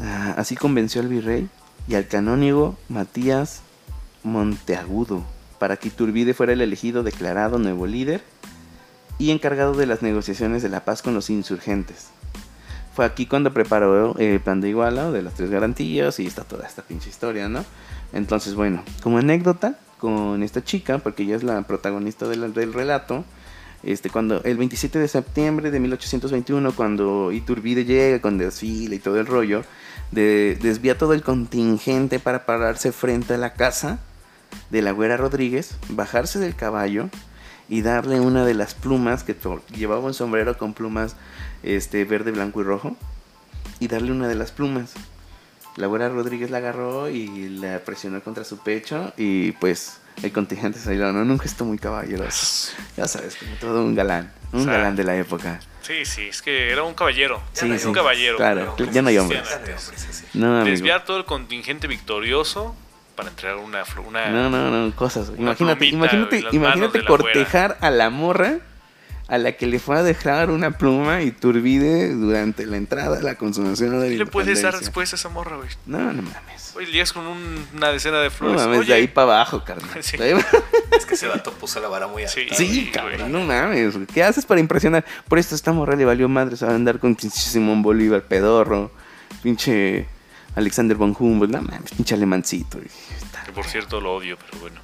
[0.00, 1.48] Ah, así convenció al virrey
[1.88, 3.60] y al canónigo Matías
[4.22, 5.22] Monteagudo
[5.58, 8.22] para que Iturbide fuera el elegido declarado nuevo líder
[9.18, 12.08] y encargado de las negociaciones de la paz con los insurgentes.
[12.94, 16.66] Fue aquí cuando preparó el plan de Iguala de las tres garantías y está toda
[16.66, 17.64] esta pinche historia, ¿no?
[18.12, 23.24] Entonces, bueno, como anécdota con esta chica, porque ella es la protagonista del, relato,
[23.82, 29.18] este, cuando el 27 de septiembre de 1821, cuando Iturbide llega con desfile y todo
[29.18, 29.64] el rollo,
[30.12, 33.98] de- desvía todo el contingente para pararse frente a la casa
[34.70, 37.08] de la güera Rodríguez, bajarse del caballo
[37.68, 39.36] y darle una de las plumas que
[39.74, 41.16] llevaba un sombrero con plumas
[41.62, 42.96] este verde, blanco y rojo
[43.80, 44.92] y darle una de las plumas.
[45.76, 50.78] La güera Rodríguez la agarró y la presionó contra su pecho y pues el contingente
[50.78, 51.24] salió, ¿no?
[51.24, 52.72] Nunca estuvo muy caballeroso.
[52.96, 55.58] Ya sabes, como todo un galán, un O sea, galán de la época.
[55.82, 57.42] Sí, sí, es que era un caballero.
[57.52, 58.36] Sí, Era sí, un caballero.
[58.36, 59.42] claro, ya no hay hombres.
[60.32, 60.64] No.
[60.64, 62.76] Desviar todo el contingente victorioso
[63.14, 65.28] para entregar una, fl- una No, no, no, cosas.
[65.30, 68.58] Una Imagínate, plumita imagínate, imagínate la cortejar a la morra
[69.26, 73.36] a la que le fue a dejar una pluma y turbide durante la entrada, la
[73.36, 75.68] consumación de la ¿Qué le puedes dar después a esa morra, güey?
[75.86, 76.74] No, no mames.
[76.76, 78.60] Oye, llegas con un- una decena de No flores.
[78.60, 79.88] mames, Oye, de ahí para abajo, carnal.
[80.02, 80.18] Sí.
[80.94, 82.34] Es que ese vato puso la vara muy alta.
[82.54, 82.90] Sí.
[82.92, 83.94] Cabrón, no mames.
[83.94, 84.06] güey.
[84.06, 85.04] ¿Qué haces para impresionar?
[85.26, 88.22] Por esto esta morra le valió madre, se va a andar con pinche Simón Bolívar,
[88.24, 88.90] pedorro,
[89.42, 90.06] pinche
[90.56, 92.78] Alexander von Humboldt, no mames, pinche alemancito.
[92.80, 94.80] que por cierto lo odio, pero bueno.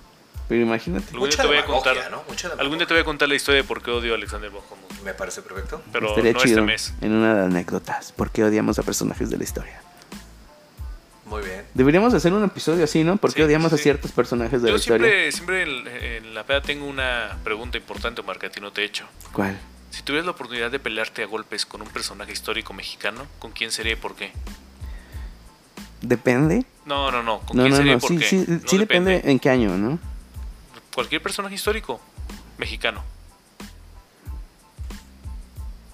[0.48, 1.12] Pero imagínate.
[1.12, 2.10] Algún día te voy a contar.
[2.10, 2.24] ¿no?
[2.28, 4.50] Mucha Algún día te voy a contar la historia de por qué odio a Alexander
[4.50, 5.02] von Humboldt.
[5.04, 5.80] Me parece perfecto.
[5.92, 6.92] Pero Estaría no chido este mes.
[7.00, 8.10] en una de anécdotas.
[8.12, 9.80] ¿Por qué odiamos a personajes de la historia?
[11.26, 11.64] Muy bien.
[11.74, 13.16] Deberíamos hacer un episodio así, ¿no?
[13.16, 15.06] ¿Por qué Sí, odiamos sí, a ciertos personajes de Yo la historia?
[15.30, 18.72] siempre, siempre en, en la peda tengo una pregunta importante, Omar, que a ti no
[18.72, 19.06] te he hecho.
[19.32, 19.56] ¿Cuál?
[19.90, 23.70] Si tuvieras la oportunidad de pelearte a golpes con un personaje histórico mexicano, ¿con quién
[23.70, 24.32] sería y por qué?
[26.02, 26.64] ¿Depende?
[26.86, 27.40] No, no, no.
[27.40, 28.00] ¿Con No, quién no, sería no.
[28.00, 29.98] Sí, No sí depende en qué año, ¿no?
[30.94, 32.00] Cualquier personaje histórico
[32.58, 33.02] mexicano.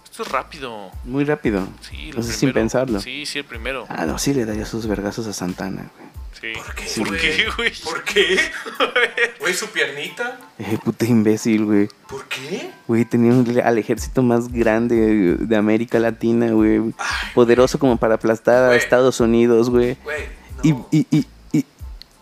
[0.05, 0.91] Esto es rápido.
[1.05, 1.69] Muy rápido.
[1.83, 3.01] Sí, O sea, sin pensarlo.
[3.01, 3.85] Sí, sí, el primero.
[3.91, 6.06] Ah, no, sí le daría sus vergazos a Santana, güey.
[6.41, 6.53] Sí.
[6.55, 7.21] ¿Por qué, ¿Por güey?
[7.21, 7.73] qué, güey?
[7.83, 8.39] ¿Por qué?
[9.41, 10.39] Güey, su piernita.
[10.59, 11.89] Eh, puta imbécil, güey.
[12.09, 12.71] ¿Por qué?
[12.89, 16.81] Güey, tenía un- al ejército más grande de América Latina, güey.
[17.35, 18.77] Poderoso como para aplastar a.
[18.77, 19.97] Estados Unidos, güey.
[20.65, 20.87] No.
[20.91, 21.65] y, y, y,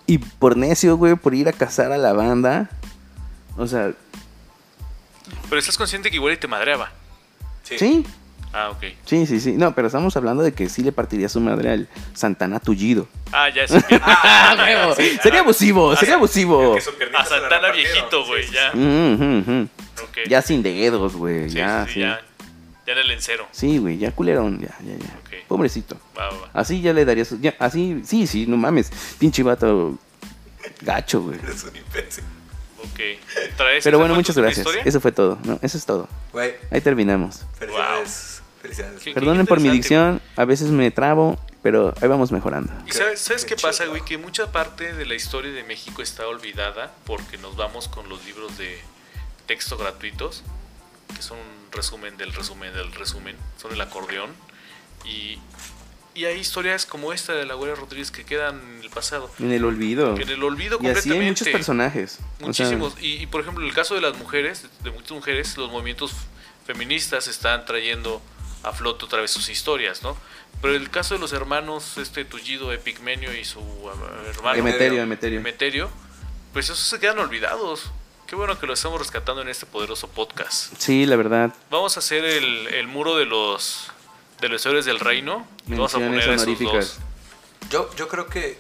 [0.06, 2.68] y por necio, güey, por ir a cazar a la banda.
[3.56, 3.92] O sea,
[5.48, 6.92] Pero estás consciente que igual y te madreaba.
[7.62, 8.04] sí,
[8.56, 8.84] Ah, ok.
[9.04, 9.52] sí, sí, sí.
[9.52, 13.08] No, pero estamos hablando de que sí le partiría su madre al Santana tullido.
[13.32, 13.74] Ah, ya sí.
[14.00, 16.76] Ah, Huevo, sí, sería ah, abusivo, sería abusivo.
[16.76, 18.70] A Santana viejito, güey, Sí, ya.
[18.70, 18.78] sí.
[18.78, 19.68] Mm, mm, mm.
[20.28, 21.50] Ya sin dedos, güey.
[21.50, 22.20] Sí, ya, sí, ya.
[22.86, 23.46] Ya en el encero.
[23.50, 25.38] Sí, güey, ya culerón, ya, ya, ya.
[25.48, 25.96] Pobrecito.
[26.16, 26.50] Va, va, va.
[26.52, 27.40] Así ya le daría su...
[27.40, 28.90] ya, así, sí, sí, no mames.
[29.18, 29.98] Pinche vato
[30.82, 31.38] gacho, güey.
[31.42, 32.24] Eres un imbécil.
[32.78, 33.56] Ok.
[33.56, 34.66] ¿Traes Pero bueno, muchas gracias.
[34.84, 35.38] Eso fue todo.
[35.44, 35.58] ¿no?
[35.62, 36.08] Eso es todo.
[36.32, 37.40] Güey, Ahí terminamos.
[37.58, 38.33] felicidades.
[38.64, 39.02] Felicidades.
[39.02, 39.12] ¿Qué?
[39.12, 40.22] Perdonen por mi dicción.
[40.36, 42.72] A veces me trabo, pero ahí vamos mejorando.
[42.86, 44.02] ¿Y sabes, sabes Qué qué pasa, güey?
[44.06, 48.24] Que mucha parte de la historia de México está olvidada porque nos vamos con los
[48.24, 48.80] libros de
[49.44, 50.42] texto gratuitos,
[51.14, 54.30] que son un resumen del resumen del resumen, son el acordeón.
[55.04, 55.38] Y,
[56.14, 59.52] y hay historias como esta de la Güera Rodríguez que quedan en el pasado, En
[59.52, 60.16] el olvido.
[60.16, 61.20] en el olvido Y así completamente.
[61.24, 62.18] hay muchos personajes.
[62.20, 62.94] O sea, Muchísimos.
[62.98, 66.12] y, y, por ejemplo, en el caso de las mujeres, de muchas mujeres, los movimientos
[66.66, 68.22] feministas están trayendo
[68.64, 70.16] a flote otra vez sus historias, ¿no?
[70.62, 73.90] Pero el caso de los hermanos, este Tullido Epigmenio y su uh,
[74.28, 75.40] hermano Emeterio, Emeterio.
[75.40, 75.90] Emeterio,
[76.52, 77.90] pues esos se quedan olvidados.
[78.26, 80.72] Qué bueno que lo estamos rescatando en este poderoso podcast.
[80.78, 81.52] Sí, la verdad.
[81.70, 83.90] Vamos a hacer el, el muro de los
[84.40, 85.46] de los héroes del reino.
[85.66, 86.98] y Vamos a poner esos dos.
[87.70, 88.58] Yo, yo creo que,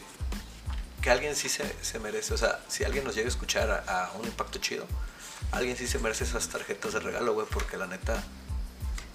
[1.02, 4.06] que alguien sí se, se merece, o sea, si alguien nos llega a escuchar a,
[4.06, 4.86] a un impacto chido,
[5.52, 8.22] alguien sí se merece esas tarjetas de regalo, güey, porque la neta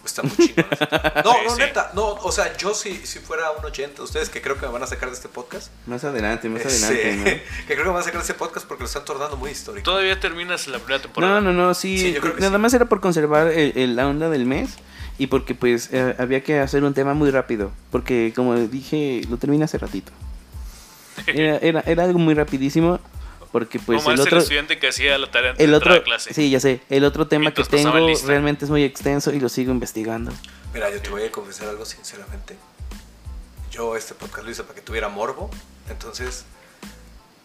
[0.06, 0.66] está muy chingón.
[1.24, 1.60] No, Sí, no, sí.
[1.62, 4.72] neta, no, o sea, yo si, si fuera un oyente, ustedes que creo que me
[4.72, 7.44] van a sacar de este podcast, Más adelante, más este, adelante.
[7.68, 9.52] que creo que me van a sacar de este podcast porque lo están tornando muy
[9.52, 9.84] histórico.
[9.84, 11.02] Todavía terminas la primera ¿no?
[11.04, 11.42] temporada.
[11.42, 11.98] no, no, no, sí.
[11.98, 12.62] Sí, yo creo que nada sí.
[12.62, 14.72] más era por conservar el- el- la onda del mes
[15.18, 17.72] y porque pues eh, había que hacer un tema muy rápido.
[17.92, 20.12] Porque como dije, lo terminé hace ratito.
[21.28, 23.00] Era, era, era algo muy rapidísimo
[23.52, 24.38] porque pues Omar el es otro...
[24.38, 26.34] el estudiante que hacía la tarea antes El de otro, a clase.
[26.34, 26.82] sí, ya sé.
[26.90, 30.32] El otro tema que Mientras tengo realmente es muy extenso y lo sigo investigando.
[30.74, 32.56] Mira, yo te voy a confesar algo sinceramente.
[33.72, 35.50] Yo este podcast lo hice para que tuviera morbo,
[35.90, 36.46] entonces...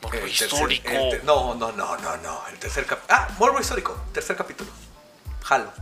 [0.03, 0.89] Morbo el tercer- histórico.
[0.91, 2.41] el te- no, no, no, no, no.
[2.53, 3.99] El tercer cap Ah, morbo histórico.
[4.13, 4.71] Tercer capítulo.
[5.43, 5.73] Jalo.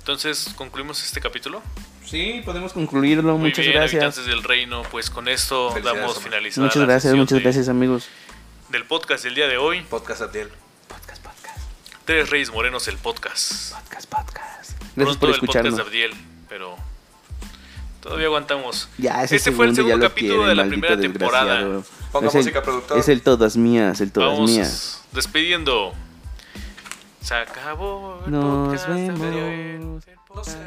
[0.00, 1.62] Entonces, concluimos este capítulo.
[2.04, 3.36] Sí, podemos concluirlo.
[3.36, 4.02] Muy muchas bien, gracias.
[4.02, 4.82] habitantes del reino.
[4.90, 6.22] Pues con esto damos Omar.
[6.24, 8.08] finalizada Muchas gracias, muchas de- gracias amigos.
[8.70, 9.82] Del podcast del día de hoy.
[9.82, 10.48] Podcast Abdiel.
[10.88, 11.58] Podcast, podcast,
[12.04, 13.72] Tres Reyes Morenos, el podcast.
[13.72, 14.70] podcast, podcast.
[14.80, 15.76] Gracias Pronto por el podcast escucharnos.
[15.76, 16.12] de Abdiel,
[16.48, 16.76] pero
[18.00, 18.88] todavía aguantamos.
[18.98, 21.82] Ya, ese este fue el segundo capítulo quieren, de la primera temporada.
[22.12, 22.98] Ponga Es el- música, productor.
[22.98, 25.02] Es el todas mías, el todas Vamos mías.
[25.12, 25.92] despidiendo.
[27.22, 30.04] Se acabó el Nos podcast vemos.
[30.34, 30.58] No sé.